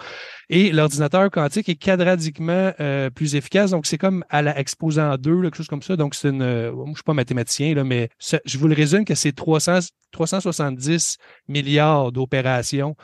Et 0.49 0.71
l'ordinateur 0.73 1.31
quantique 1.31 1.69
est 1.69 1.77
quadratiquement 1.77 2.73
euh, 2.81 3.11
plus 3.11 3.35
efficace. 3.35 3.71
Donc, 3.71 3.87
c'est 3.87 3.99
comme 3.99 4.25
à 4.31 4.43
la 4.43 4.59
exposant 4.59 5.17
2, 5.17 5.43
quelque 5.43 5.57
chose 5.57 5.69
comme 5.69 5.83
ça. 5.83 5.97
Donc, 5.97 6.15
c'est 6.15 6.29
une. 6.29 6.43
je 6.43 6.95
suis 6.95 7.03
pas 7.05 7.15
mathématicien, 7.15 7.75
là, 7.75 7.85
mais 7.85 8.09
je 8.21 8.59
vous 8.59 8.69
le 8.69 8.75
résume 8.75 9.05
que 9.05 9.15
c'est 9.15 9.33
300 9.33 9.81
370 10.13 11.19
milliards 11.49 12.13
d'opérations 12.13 12.97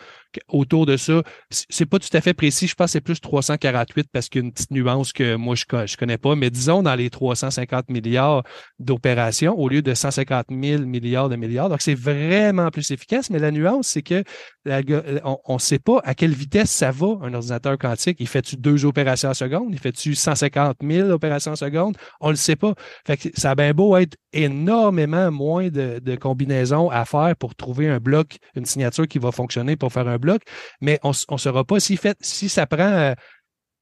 autour 0.48 0.86
de 0.86 0.96
ça. 0.96 1.22
C'est 1.50 1.86
pas 1.86 1.98
tout 1.98 2.08
à 2.12 2.20
fait 2.20 2.34
précis. 2.34 2.66
Je 2.66 2.74
pense 2.74 2.86
que 2.86 2.92
c'est 2.92 3.00
plus 3.00 3.20
348 3.20 4.08
parce 4.12 4.28
qu'il 4.28 4.40
y 4.40 4.44
a 4.44 4.46
une 4.46 4.52
petite 4.52 4.70
nuance 4.70 5.12
que 5.12 5.36
moi, 5.36 5.54
je, 5.54 5.64
je 5.86 5.96
connais 5.96 6.18
pas. 6.18 6.34
Mais 6.36 6.50
disons 6.50 6.82
dans 6.82 6.94
les 6.94 7.10
350 7.10 7.90
milliards 7.90 8.42
d'opérations 8.78 9.58
au 9.58 9.68
lieu 9.68 9.82
de 9.82 9.94
150 9.94 10.46
000 10.50 10.82
milliards 10.82 11.28
de 11.28 11.36
milliards. 11.36 11.68
Donc, 11.68 11.82
c'est 11.82 11.94
vraiment 11.94 12.70
plus 12.70 12.90
efficace. 12.90 13.30
Mais 13.30 13.38
la 13.38 13.50
nuance, 13.50 13.88
c'est 13.88 14.02
que 14.02 14.24
on 14.64 15.54
ne 15.54 15.58
sait 15.58 15.78
pas 15.78 16.00
à 16.04 16.14
quelle 16.14 16.32
vitesse 16.32 16.70
ça 16.70 16.90
va, 16.90 17.18
un 17.22 17.34
ordinateur 17.34 17.76
quantique. 17.78 18.18
Il 18.20 18.28
fait-tu 18.28 18.56
deux 18.56 18.84
opérations 18.84 19.30
en 19.30 19.34
seconde? 19.34 19.68
Il 19.70 19.78
fait-tu 19.78 20.14
150 20.14 20.76
000 20.82 21.10
opérations 21.10 21.52
en 21.52 21.56
seconde? 21.56 21.96
On 22.20 22.28
ne 22.28 22.32
le 22.32 22.36
sait 22.36 22.56
pas. 22.56 22.74
Fait 23.06 23.16
que 23.16 23.28
ça 23.34 23.50
a 23.50 23.54
bien 23.54 23.72
beau 23.72 23.96
être 23.96 24.16
énormément 24.32 25.30
moins 25.30 25.68
de, 25.68 25.98
de 25.98 26.16
combinaisons 26.16 26.90
à 26.90 27.04
faire 27.04 27.34
pour 27.38 27.54
trouver 27.54 27.88
un 27.88 27.98
bloc, 27.98 28.38
une 28.54 28.64
signature 28.64 29.06
qui 29.06 29.18
va 29.18 29.32
fonctionner 29.32 29.76
pour 29.76 29.92
faire 29.92 30.08
un 30.08 30.18
bloc, 30.22 30.42
mais 30.80 30.98
on 31.02 31.10
ne 31.10 31.38
saura 31.38 31.64
pas 31.64 31.80
si, 31.80 31.96
fait, 31.96 32.16
si 32.20 32.48
ça 32.48 32.66
prend. 32.66 32.80
Euh, 32.80 33.14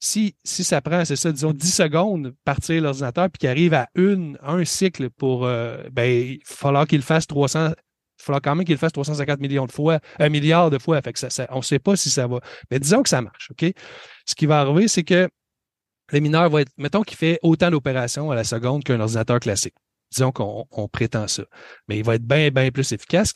si, 0.02 0.34
si 0.44 0.64
ça 0.64 0.80
prend, 0.80 1.04
c'est 1.04 1.16
ça, 1.16 1.30
disons 1.30 1.52
10 1.52 1.74
secondes 1.74 2.34
partir 2.44 2.82
l'ordinateur 2.82 3.28
puis 3.28 3.38
qu'il 3.40 3.50
arrive 3.50 3.74
à 3.74 3.86
une, 3.94 4.38
un 4.42 4.64
cycle 4.64 5.10
pour 5.10 5.44
euh, 5.44 5.82
ben, 5.92 6.10
il 6.10 6.40
falloir 6.46 6.86
qu'il 6.86 7.02
fasse 7.02 7.26
300, 7.26 7.68
il 7.68 7.74
falloir 8.22 8.40
quand 8.40 8.56
même 8.56 8.64
qu'il 8.64 8.78
fasse 8.78 8.92
350 8.92 9.40
millions 9.40 9.66
de 9.66 9.72
fois, 9.72 10.00
un 10.18 10.30
milliard 10.30 10.70
de 10.70 10.78
fois. 10.78 11.02
Ça, 11.14 11.46
on 11.50 11.58
ne 11.58 11.62
sait 11.62 11.78
pas 11.78 11.96
si 11.96 12.08
ça 12.08 12.26
va. 12.26 12.40
Mais 12.70 12.80
disons 12.80 13.02
que 13.02 13.10
ça 13.10 13.20
marche, 13.20 13.50
OK? 13.50 13.70
Ce 14.24 14.34
qui 14.34 14.46
va 14.46 14.60
arriver, 14.60 14.88
c'est 14.88 15.04
que 15.04 15.28
le 16.12 16.20
mineur 16.20 16.48
va 16.48 16.62
être, 16.62 16.72
mettons 16.78 17.02
qu'il 17.02 17.18
fait 17.18 17.38
autant 17.42 17.70
d'opérations 17.70 18.30
à 18.30 18.34
la 18.34 18.44
seconde 18.44 18.84
qu'un 18.84 19.00
ordinateur 19.00 19.38
classique. 19.38 19.74
Disons 20.10 20.32
qu'on 20.32 20.88
prétend 20.88 21.28
ça. 21.28 21.44
Mais 21.88 21.98
il 21.98 22.04
va 22.04 22.16
être 22.16 22.26
bien, 22.26 22.50
bien 22.50 22.70
plus 22.70 22.92
efficace, 22.92 23.32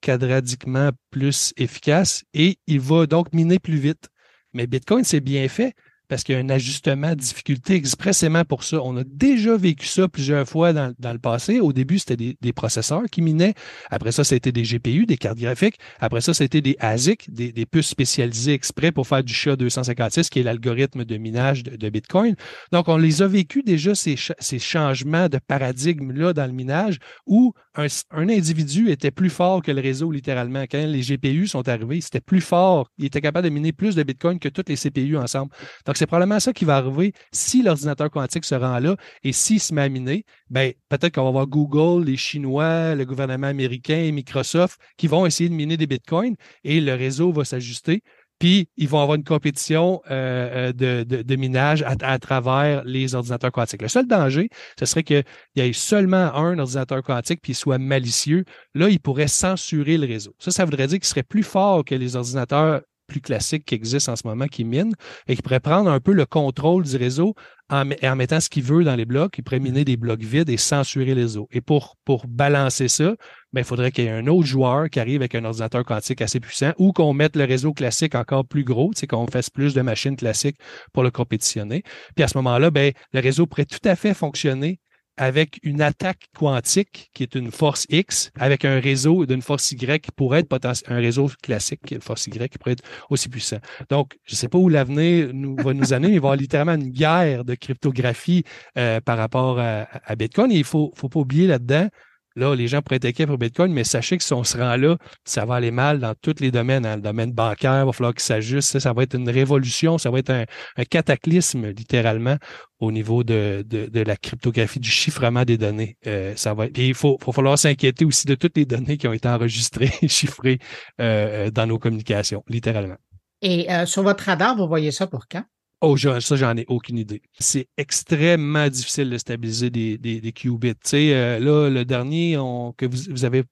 quadratiquement 0.00 0.90
plus 1.10 1.52
efficace, 1.56 2.24
et 2.34 2.58
il 2.66 2.80
va 2.80 3.06
donc 3.06 3.32
miner 3.32 3.58
plus 3.58 3.78
vite. 3.78 4.08
Mais 4.52 4.66
Bitcoin, 4.66 5.04
c'est 5.04 5.20
bien 5.20 5.48
fait 5.48 5.74
parce 6.08 6.24
qu'il 6.24 6.34
y 6.34 6.38
a 6.38 6.40
un 6.40 6.48
ajustement 6.48 7.10
de 7.10 7.16
difficulté 7.16 7.74
expressément 7.74 8.44
pour 8.44 8.64
ça. 8.64 8.80
On 8.82 8.96
a 8.96 9.04
déjà 9.04 9.56
vécu 9.56 9.86
ça 9.86 10.08
plusieurs 10.08 10.48
fois 10.48 10.72
dans, 10.72 10.94
le 11.12 11.18
passé. 11.18 11.60
Au 11.60 11.72
début, 11.72 11.98
c'était 11.98 12.34
des, 12.40 12.52
processeurs 12.52 13.04
qui 13.10 13.22
minaient. 13.22 13.54
Après 13.90 14.10
ça, 14.10 14.24
c'était 14.24 14.52
des 14.52 14.62
GPU, 14.62 15.06
des 15.06 15.18
cartes 15.18 15.38
graphiques. 15.38 15.78
Après 16.00 16.20
ça, 16.20 16.32
c'était 16.34 16.62
des 16.62 16.76
ASIC, 16.80 17.32
des, 17.32 17.66
puces 17.66 17.88
spécialisées 17.88 18.54
exprès 18.54 18.90
pour 18.90 19.06
faire 19.06 19.22
du 19.22 19.32
SHA-256, 19.32 20.28
qui 20.30 20.40
est 20.40 20.42
l'algorithme 20.42 21.04
de 21.04 21.16
minage 21.18 21.62
de, 21.62 21.88
Bitcoin. 21.88 22.36
Donc, 22.72 22.88
on 22.88 22.96
les 22.96 23.22
a 23.22 23.26
vécu 23.26 23.62
déjà, 23.62 23.94
ces, 23.94 24.16
changements 24.58 25.28
de 25.28 25.38
paradigme-là 25.38 26.32
dans 26.32 26.46
le 26.46 26.52
minage, 26.52 26.98
où 27.26 27.52
un, 27.74 27.86
un, 28.10 28.28
individu 28.28 28.90
était 28.90 29.10
plus 29.10 29.30
fort 29.30 29.62
que 29.62 29.70
le 29.70 29.80
réseau, 29.80 30.10
littéralement. 30.10 30.64
Quand 30.70 30.86
les 30.86 31.00
GPU 31.00 31.46
sont 31.46 31.68
arrivés, 31.68 32.00
c'était 32.00 32.20
plus 32.20 32.40
fort. 32.40 32.90
Il 32.98 33.04
était 33.06 33.20
capable 33.20 33.48
de 33.48 33.52
miner 33.52 33.72
plus 33.72 33.94
de 33.94 34.02
Bitcoin 34.02 34.38
que 34.38 34.48
toutes 34.48 34.68
les 34.68 34.76
CPU 34.76 35.16
ensemble. 35.16 35.52
Donc, 35.86 35.97
c'est 35.98 36.06
probablement 36.06 36.40
ça 36.40 36.52
qui 36.52 36.64
va 36.64 36.76
arriver 36.76 37.12
si 37.32 37.62
l'ordinateur 37.62 38.10
quantique 38.10 38.44
se 38.44 38.54
rend 38.54 38.78
là 38.78 38.96
et 39.24 39.32
s'il 39.32 39.60
se 39.60 39.74
met 39.74 39.82
à 39.82 39.88
miner, 39.88 40.24
ben, 40.48 40.72
peut-être 40.88 41.14
qu'on 41.14 41.24
va 41.24 41.30
voir 41.30 41.46
Google, 41.46 42.04
les 42.04 42.16
Chinois, 42.16 42.94
le 42.94 43.04
gouvernement 43.04 43.48
américain, 43.48 44.10
Microsoft 44.12 44.80
qui 44.96 45.08
vont 45.08 45.26
essayer 45.26 45.48
de 45.48 45.54
miner 45.54 45.76
des 45.76 45.86
bitcoins 45.86 46.36
et 46.64 46.80
le 46.80 46.94
réseau 46.94 47.32
va 47.32 47.44
s'ajuster. 47.44 48.02
Puis, 48.38 48.68
ils 48.76 48.88
vont 48.88 49.00
avoir 49.00 49.16
une 49.16 49.24
compétition 49.24 50.00
euh, 50.12 50.72
euh, 50.80 51.04
de, 51.04 51.36
minage 51.36 51.82
à, 51.82 52.18
travers 52.20 52.84
les 52.84 53.16
ordinateurs 53.16 53.50
quantiques. 53.50 53.82
Le 53.82 53.88
seul 53.88 54.06
danger, 54.06 54.48
ce 54.78 54.86
serait 54.86 55.02
qu'il 55.02 55.24
y 55.56 55.60
ait 55.60 55.72
seulement 55.72 56.32
un 56.34 56.56
ordinateur 56.60 57.02
quantique 57.02 57.40
puis 57.42 57.54
soit 57.54 57.78
malicieux. 57.78 58.44
Là, 58.74 58.90
il 58.90 59.00
pourrait 59.00 59.26
censurer 59.26 59.98
le 59.98 60.06
réseau. 60.06 60.36
Ça, 60.38 60.52
ça 60.52 60.64
voudrait 60.64 60.86
dire 60.86 60.98
qu'il 60.98 61.08
serait 61.08 61.24
plus 61.24 61.42
fort 61.42 61.84
que 61.84 61.96
les 61.96 62.14
ordinateurs 62.14 62.82
plus 63.08 63.20
classiques 63.20 63.64
qui 63.64 63.74
existent 63.74 64.12
en 64.12 64.16
ce 64.16 64.26
moment 64.26 64.46
qui 64.46 64.64
minent 64.64 64.94
et 65.26 65.34
qui 65.34 65.42
pourrait 65.42 65.58
prendre 65.58 65.90
un 65.90 65.98
peu 65.98 66.12
le 66.12 66.26
contrôle 66.26 66.84
du 66.84 66.96
réseau 66.96 67.34
en, 67.70 67.84
mettant 67.84 68.40
ce 68.40 68.48
qu'il 68.48 68.62
veut 68.62 68.84
dans 68.84 68.94
les 68.94 69.04
blocs. 69.04 69.36
Il 69.36 69.42
pourrait 69.42 69.58
miner 69.58 69.84
des 69.84 69.96
blocs 69.96 70.22
vides 70.22 70.48
et 70.48 70.56
censurer 70.56 71.06
les 71.06 71.14
réseaux. 71.14 71.48
Et 71.50 71.60
pour, 71.60 71.96
pour 72.04 72.26
balancer 72.26 72.88
ça, 72.88 73.14
ben, 73.52 73.60
il 73.60 73.64
faudrait 73.64 73.90
qu'il 73.90 74.04
y 74.04 74.06
ait 74.06 74.10
un 74.10 74.26
autre 74.26 74.46
joueur 74.46 74.88
qui 74.88 75.00
arrive 75.00 75.20
avec 75.20 75.34
un 75.34 75.44
ordinateur 75.44 75.84
quantique 75.84 76.22
assez 76.22 76.38
puissant 76.40 76.72
ou 76.78 76.92
qu'on 76.92 77.12
mette 77.12 77.36
le 77.36 77.44
réseau 77.44 77.72
classique 77.72 78.14
encore 78.14 78.46
plus 78.46 78.64
gros, 78.64 78.92
qu'on 79.08 79.26
fasse 79.26 79.50
plus 79.50 79.74
de 79.74 79.82
machines 79.82 80.16
classiques 80.16 80.58
pour 80.92 81.02
le 81.02 81.10
compétitionner. 81.10 81.82
Puis 82.14 82.24
à 82.24 82.28
ce 82.28 82.38
moment-là, 82.38 82.70
ben, 82.70 82.92
le 83.12 83.20
réseau 83.20 83.46
pourrait 83.46 83.66
tout 83.66 83.86
à 83.86 83.96
fait 83.96 84.14
fonctionner 84.14 84.80
avec 85.18 85.58
une 85.62 85.82
attaque 85.82 86.28
quantique 86.36 87.10
qui 87.12 87.24
est 87.24 87.34
une 87.34 87.50
force 87.50 87.86
X, 87.90 88.30
avec 88.38 88.64
un 88.64 88.80
réseau 88.80 89.26
d'une 89.26 89.42
force 89.42 89.72
Y 89.72 90.00
qui 90.00 90.10
pourrait 90.12 90.40
être 90.40 90.82
un 90.86 90.96
réseau 90.96 91.30
classique, 91.42 91.80
qui 91.84 91.94
est 91.94 91.96
une 91.96 92.02
force 92.02 92.26
Y 92.26 92.48
qui 92.48 92.58
pourrait 92.58 92.72
être 92.72 92.84
aussi 93.10 93.28
puissant. 93.28 93.58
Donc, 93.90 94.16
je 94.24 94.34
ne 94.34 94.36
sais 94.36 94.48
pas 94.48 94.58
où 94.58 94.68
l'avenir 94.68 95.30
nous, 95.34 95.56
va 95.56 95.74
nous 95.74 95.92
amener, 95.92 96.08
il 96.08 96.12
va 96.12 96.14
y 96.14 96.18
avoir 96.18 96.36
littéralement 96.36 96.74
une 96.74 96.90
guerre 96.90 97.44
de 97.44 97.54
cryptographie 97.54 98.44
euh, 98.78 99.00
par 99.00 99.18
rapport 99.18 99.58
à, 99.58 99.88
à, 100.04 100.16
Bitcoin. 100.16 100.50
Et 100.52 100.56
il 100.56 100.60
ne 100.60 100.64
faut, 100.64 100.92
faut 100.96 101.08
pas 101.08 101.20
oublier 101.20 101.46
là-dedans 101.46 101.88
Là, 102.38 102.54
les 102.54 102.68
gens 102.68 102.82
pourraient 102.82 103.00
être 103.02 103.26
pour 103.26 103.36
Bitcoin, 103.36 103.72
mais 103.72 103.82
sachez 103.82 104.16
que 104.16 104.22
si 104.22 104.32
on 104.32 104.44
se 104.44 104.56
rend 104.56 104.76
là, 104.76 104.96
ça 105.24 105.44
va 105.44 105.56
aller 105.56 105.72
mal 105.72 105.98
dans 105.98 106.14
tous 106.14 106.36
les 106.40 106.52
domaines. 106.52 106.84
Dans 106.84 106.94
le 106.94 107.02
domaine 107.02 107.32
bancaire, 107.32 107.82
il 107.82 107.86
va 107.86 107.92
falloir 107.92 108.14
qu'il 108.14 108.22
s'ajuste. 108.22 108.78
Ça 108.78 108.92
va 108.92 109.02
être 109.02 109.14
une 109.14 109.28
révolution, 109.28 109.98
ça 109.98 110.10
va 110.10 110.20
être 110.20 110.30
un, 110.30 110.44
cataclysme, 110.88 111.70
littéralement, 111.70 112.36
au 112.78 112.92
niveau 112.92 113.24
de, 113.24 113.64
la 113.92 114.16
cryptographie, 114.16 114.78
du 114.78 114.90
chiffrement 114.90 115.44
des 115.44 115.58
données. 115.58 115.96
Euh, 116.06 116.34
ça 116.36 116.54
va 116.54 116.68
Puis 116.68 116.88
il 116.88 116.94
faut, 116.94 117.18
faut 117.20 117.32
falloir 117.32 117.58
s'inquiéter 117.58 118.04
aussi 118.04 118.26
de 118.26 118.36
toutes 118.36 118.56
les 118.56 118.64
données 118.64 118.96
qui 118.96 119.08
ont 119.08 119.12
été 119.12 119.28
enregistrées 119.28 119.90
chiffrées 120.06 120.58
euh, 121.00 121.46
euh, 121.46 121.50
dans 121.50 121.66
nos 121.66 121.78
communications, 121.78 122.44
littéralement. 122.48 122.96
Et 123.42 123.68
sur 123.86 124.02
votre 124.02 124.24
radar, 124.24 124.56
vous 124.56 124.66
voyez 124.66 124.90
ça 124.90 125.06
pour 125.06 125.28
quand? 125.28 125.44
Oh, 125.80 125.96
ça, 125.96 126.18
j'en 126.36 126.56
ai 126.56 126.64
aucune 126.66 126.98
idée. 126.98 127.22
C'est 127.38 127.68
extrêmement 127.76 128.68
difficile 128.68 129.10
de 129.10 129.18
stabiliser 129.18 129.70
des, 129.70 129.96
des, 129.96 130.32
qubits. 130.32 130.74
Tu 130.74 130.80
sais, 130.84 131.14
euh, 131.14 131.38
là, 131.38 131.70
le 131.70 131.84
dernier 131.84 132.34
que 132.76 132.86
vous, 132.86 133.24
avez 133.24 133.44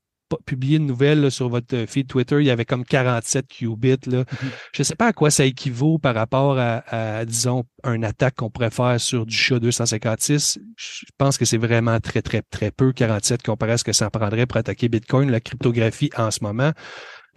publié 0.45 0.79
une 0.79 0.87
nouvelle 0.87 1.31
sur 1.31 1.49
votre 1.49 1.85
feed 1.87 2.09
Twitter, 2.09 2.39
il 2.41 2.47
y 2.47 2.51
avait 2.51 2.65
comme 2.65 2.85
47 2.85 3.47
qubits. 3.47 3.91
Là. 4.07 4.25
Mm-hmm. 4.25 4.49
Je 4.73 4.81
ne 4.81 4.85
sais 4.85 4.97
pas 4.97 5.07
à 5.07 5.13
quoi 5.13 5.31
ça 5.31 5.45
équivaut 5.45 5.99
par 5.99 6.17
rapport 6.17 6.59
à, 6.59 7.25
disons, 7.25 7.63
un 7.85 8.03
attaque 8.03 8.35
qu'on 8.35 8.51
pourrait 8.51 8.71
faire 8.71 9.01
sur 9.01 9.25
du 9.25 9.37
SHA-256. 9.37 10.59
Je 10.77 11.05
pense 11.19 11.39
que 11.39 11.45
c'est 11.45 11.59
vraiment 11.59 12.01
très, 12.01 12.23
très, 12.23 12.43
très 12.43 12.73
peu, 12.73 12.93
47, 12.93 13.45
comparé 13.45 13.73
à 13.73 13.79
ce 13.79 13.85
que 13.85 13.93
ça 13.93 14.11
prendrait 14.11 14.47
pour 14.47 14.57
attaquer 14.57 14.89
Bitcoin, 14.89 15.31
la 15.31 15.41
cryptographie 15.41 16.11
en 16.17 16.33
ce 16.33 16.43
moment. 16.43 16.73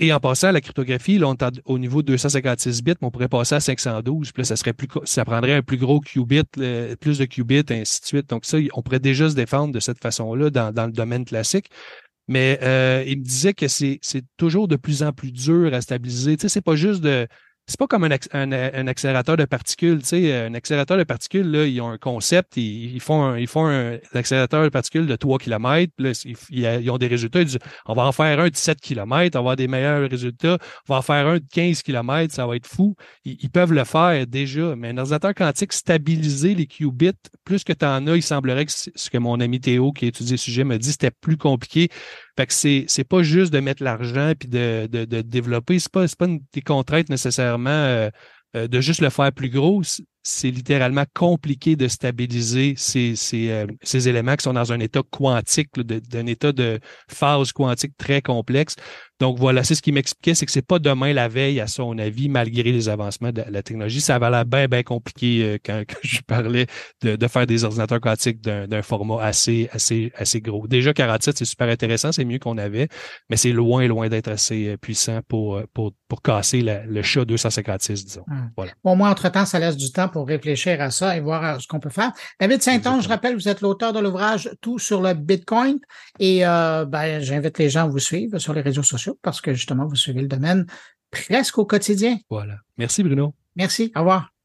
Et 0.02 0.14
en 0.14 0.20
passant 0.22 0.48
à 0.48 0.52
la 0.54 0.62
cryptographie, 0.62 1.18
là, 1.18 1.28
on 1.28 1.36
est 1.36 1.62
au 1.66 1.78
niveau 1.78 2.02
de 2.02 2.08
256 2.08 2.84
bits, 2.84 2.94
mais 3.02 3.08
on 3.08 3.12
pourrait 3.12 3.28
passer 3.28 3.56
à 3.56 3.60
512. 3.60 4.32
Puis 4.32 4.46
ça 4.46 4.56
serait 4.56 4.72
plus, 4.72 4.88
ça 5.04 5.26
prendrait 5.26 5.54
un 5.54 5.62
plus 5.62 5.78
gros 5.78 6.00
qubit, 6.00 6.44
plus 7.02 7.18
de 7.18 7.26
qubits, 7.26 7.66
ainsi 7.70 8.00
de 8.00 8.06
suite. 8.06 8.30
Donc 8.30 8.46
ça, 8.46 8.58
on 8.74 8.82
pourrait 8.82 9.02
déjà 9.02 9.30
se 9.30 9.36
défendre 9.36 9.74
de 9.74 9.80
cette 9.82 10.02
façon-là 10.02 10.50
dans, 10.52 10.74
dans 10.74 10.86
le 10.86 10.94
domaine 10.94 11.26
classique. 11.26 11.70
Mais 12.30 12.60
euh, 12.62 13.04
il 13.08 13.20
me 13.20 13.24
disait 13.24 13.54
que 13.54 13.68
c'est 13.68 14.00
toujours 14.38 14.68
de 14.68 14.78
plus 14.78 15.04
en 15.04 15.12
plus 15.12 15.32
dur 15.32 15.74
à 15.74 15.82
stabiliser. 15.82 16.38
Tu 16.38 16.44
sais, 16.44 16.50
c'est 16.50 16.62
pas 16.62 16.76
juste 16.76 17.02
de 17.02 17.28
c'est 17.70 17.78
pas 17.78 17.86
comme 17.86 18.04
un, 18.04 18.10
un, 18.34 18.88
accélérateur 18.88 19.38
de 19.38 19.46
particules. 19.46 20.00
Tu 20.00 20.08
sais, 20.08 20.36
un 20.46 20.56
accélérateur 20.56 20.98
de 20.98 21.04
particules, 21.04 21.50
là, 21.52 21.66
ils 21.66 21.80
ont 21.82 21.90
un 21.90 22.00
concept, 22.00 22.58
ils, 22.58 23.00
font, 23.00 23.22
un, 23.22 23.38
ils 23.38 23.48
font 23.48 23.68
un, 23.68 24.00
accélérateur 24.16 24.64
de 24.64 24.70
particules 24.70 25.06
de 25.06 25.16
3 25.16 25.38
km. 25.38 25.94
Là, 26.00 26.12
ils, 26.50 26.90
ont 26.90 26.98
des 26.98 27.08
résultats. 27.08 27.42
Ils 27.42 27.46
disent, 27.46 27.60
on 27.86 27.94
va 27.94 28.08
en 28.08 28.12
faire 28.12 28.40
un 28.40 28.50
de 28.50 28.56
7 28.56 28.82
km, 28.82 29.36
on 29.36 29.38
va 29.38 29.40
avoir 29.40 29.56
des 29.56 29.68
meilleurs 29.68 30.10
résultats. 30.10 30.58
On 30.88 30.94
va 30.94 31.00
en 31.00 31.02
faire 31.04 31.28
un 31.28 31.36
de 31.36 31.46
15 31.54 31.84
km, 31.84 32.34
ça 32.34 32.48
va 32.48 32.56
être 32.56 32.66
fou. 32.66 32.96
Ils, 33.24 33.50
peuvent 33.52 33.74
le 33.74 33.84
faire 33.84 34.26
déjà. 34.26 34.76
Mais 34.76 34.90
un 34.90 34.98
ordinateur 34.98 35.36
quantique, 35.36 35.74
stabiliser 35.74 36.56
les 36.56 36.66
qubits, 36.66 37.12
plus 37.46 37.64
que 37.64 37.74
tu 37.74 37.86
en 37.86 38.08
as, 38.08 38.16
il 38.16 38.24
semblerait 38.24 38.66
que 38.66 38.72
ce 38.72 39.10
que 39.12 39.18
mon 39.20 39.40
ami 39.40 39.60
Théo, 39.60 39.92
qui 39.92 40.06
a 40.06 40.08
étudié 40.08 40.34
le 40.34 40.38
sujet, 40.38 40.64
me 40.64 40.78
dit, 40.80 40.92
c'était 40.92 41.12
plus 41.12 41.38
compliqué. 41.38 41.90
Fait 42.40 42.48
que 42.48 42.54
c'est, 42.54 43.04
pas 43.04 43.22
juste 43.22 43.52
de 43.52 43.60
mettre 43.60 43.84
l'argent 43.84 44.32
puis 44.40 44.48
de, 44.48 44.88
de, 44.90 45.04
de 45.04 45.20
développer. 45.20 45.78
C'est 45.78 45.92
pas, 45.92 46.08
c'est 46.08 46.18
pas 46.18 46.26
une, 46.26 46.40
des 46.54 46.62
contraintes 46.62 47.10
nécessairement 47.10 47.70
euh, 47.70 48.10
euh, 48.56 48.70
de 48.70 48.80
juste 48.80 49.02
le 49.02 49.10
faire 49.10 49.34
plus 49.34 49.50
gros 49.50 49.82
c'est 50.24 50.52
littéralement 50.52 51.06
compliqué 51.14 51.76
de 51.76 51.88
stabiliser 51.88 52.74
ces, 52.78 53.16
ces, 53.16 53.50
euh, 53.50 53.68
ces, 53.84 54.10
éléments 54.10 54.36
qui 54.36 54.44
sont 54.44 54.54
dans 54.54 54.74
un 54.74 54.80
état 54.80 55.02
quantique, 55.10 55.70
d'un 55.80 56.26
état 56.26 56.52
de 56.52 56.80
phase 57.08 57.52
quantique 57.54 57.96
très 57.98 58.22
complexe. 58.22 58.76
Donc 59.20 59.38
voilà, 59.38 59.64
c'est 59.64 59.76
ce 59.76 59.82
qui 59.82 59.92
m'expliquait, 59.92 60.34
c'est 60.34 60.46
que 60.46 60.52
c'est 60.52 60.66
pas 60.66 60.80
demain 60.80 61.12
la 61.14 61.28
veille, 61.28 61.60
à 61.60 61.68
son 61.68 61.98
avis, 61.98 62.30
malgré 62.30 62.72
les 62.72 62.88
avancements 62.88 63.32
de 63.32 63.44
la 63.50 63.64
technologie. 63.64 64.00
Ça 64.00 64.18
va 64.18 64.30
l'air 64.30 64.46
bien, 64.46 64.68
bien 64.68 64.84
compliqué 64.84 65.44
euh, 65.44 65.58
quand, 65.66 65.84
je 66.04 66.22
parlais 66.22 66.68
de, 67.02 67.16
de, 67.16 67.28
faire 67.28 67.46
des 67.46 67.64
ordinateurs 67.64 68.00
quantiques 68.00 68.42
d'un 68.42 68.82
format 68.82 69.24
assez, 69.24 69.70
assez, 69.72 70.12
assez 70.16 70.42
gros. 70.42 70.68
Déjà, 70.68 70.94
47, 70.94 71.38
c'est 71.38 71.46
super 71.46 71.70
intéressant, 71.70 72.12
c'est 72.12 72.26
mieux 72.26 72.40
qu'on 72.40 72.58
avait, 72.58 72.88
mais 73.30 73.38
c'est 73.38 73.52
loin, 73.52 73.86
loin 73.88 74.10
d'être 74.10 74.30
assez 74.30 74.68
euh, 74.68 74.78
puissant 74.78 75.20
pour, 75.28 75.62
pour, 75.74 75.94
pour 76.08 76.22
casser 76.22 76.62
le 76.62 77.02
chat 77.02 77.26
256, 77.26 78.06
disons. 78.06 78.24
Hum. 78.30 78.52
Voilà. 78.56 78.72
Au 78.84 78.96
moins, 78.96 79.12
entre-temps, 79.12 79.46
ça 79.46 79.60
laisse 79.60 79.78
du 79.78 79.92
temps 79.92 80.09
pour 80.12 80.28
réfléchir 80.28 80.82
à 80.82 80.92
ça 80.92 81.16
et 81.18 81.20
voir 81.20 81.44
euh, 81.44 81.60
ce 81.60 81.68
qu'on 81.68 81.80
peut 81.80 81.90
faire. 81.90 82.12
David 82.40 82.62
Saint-Onge, 82.62 83.04
je 83.04 83.10
rappelle, 83.10 83.36
vous 83.36 83.48
êtes 83.48 83.62
l'auteur 83.62 83.94
de 83.94 84.00
l'ouvrage 84.00 84.50
Tout 84.62 84.80
sur 84.80 85.02
le 85.02 85.14
Bitcoin 85.14 85.80
et 86.20 86.46
euh, 86.46 86.86
ben, 86.86 87.22
j'invite 87.22 87.58
les 87.58 87.70
gens 87.70 87.86
à 87.86 87.88
vous 87.88 88.00
suivre 88.00 88.40
sur 88.40 88.54
les 88.54 88.62
réseaux 88.62 88.84
sociaux 88.84 89.18
parce 89.22 89.42
que 89.42 89.54
justement, 89.54 89.86
vous 89.86 89.96
suivez 89.96 90.22
le 90.22 90.28
domaine 90.28 90.66
presque 91.12 91.58
au 91.58 91.66
quotidien. 91.66 92.18
Voilà. 92.30 92.56
Merci 92.78 93.04
Bruno. 93.04 93.34
Merci. 93.56 93.92
Au 93.96 94.00
revoir. 94.00 94.39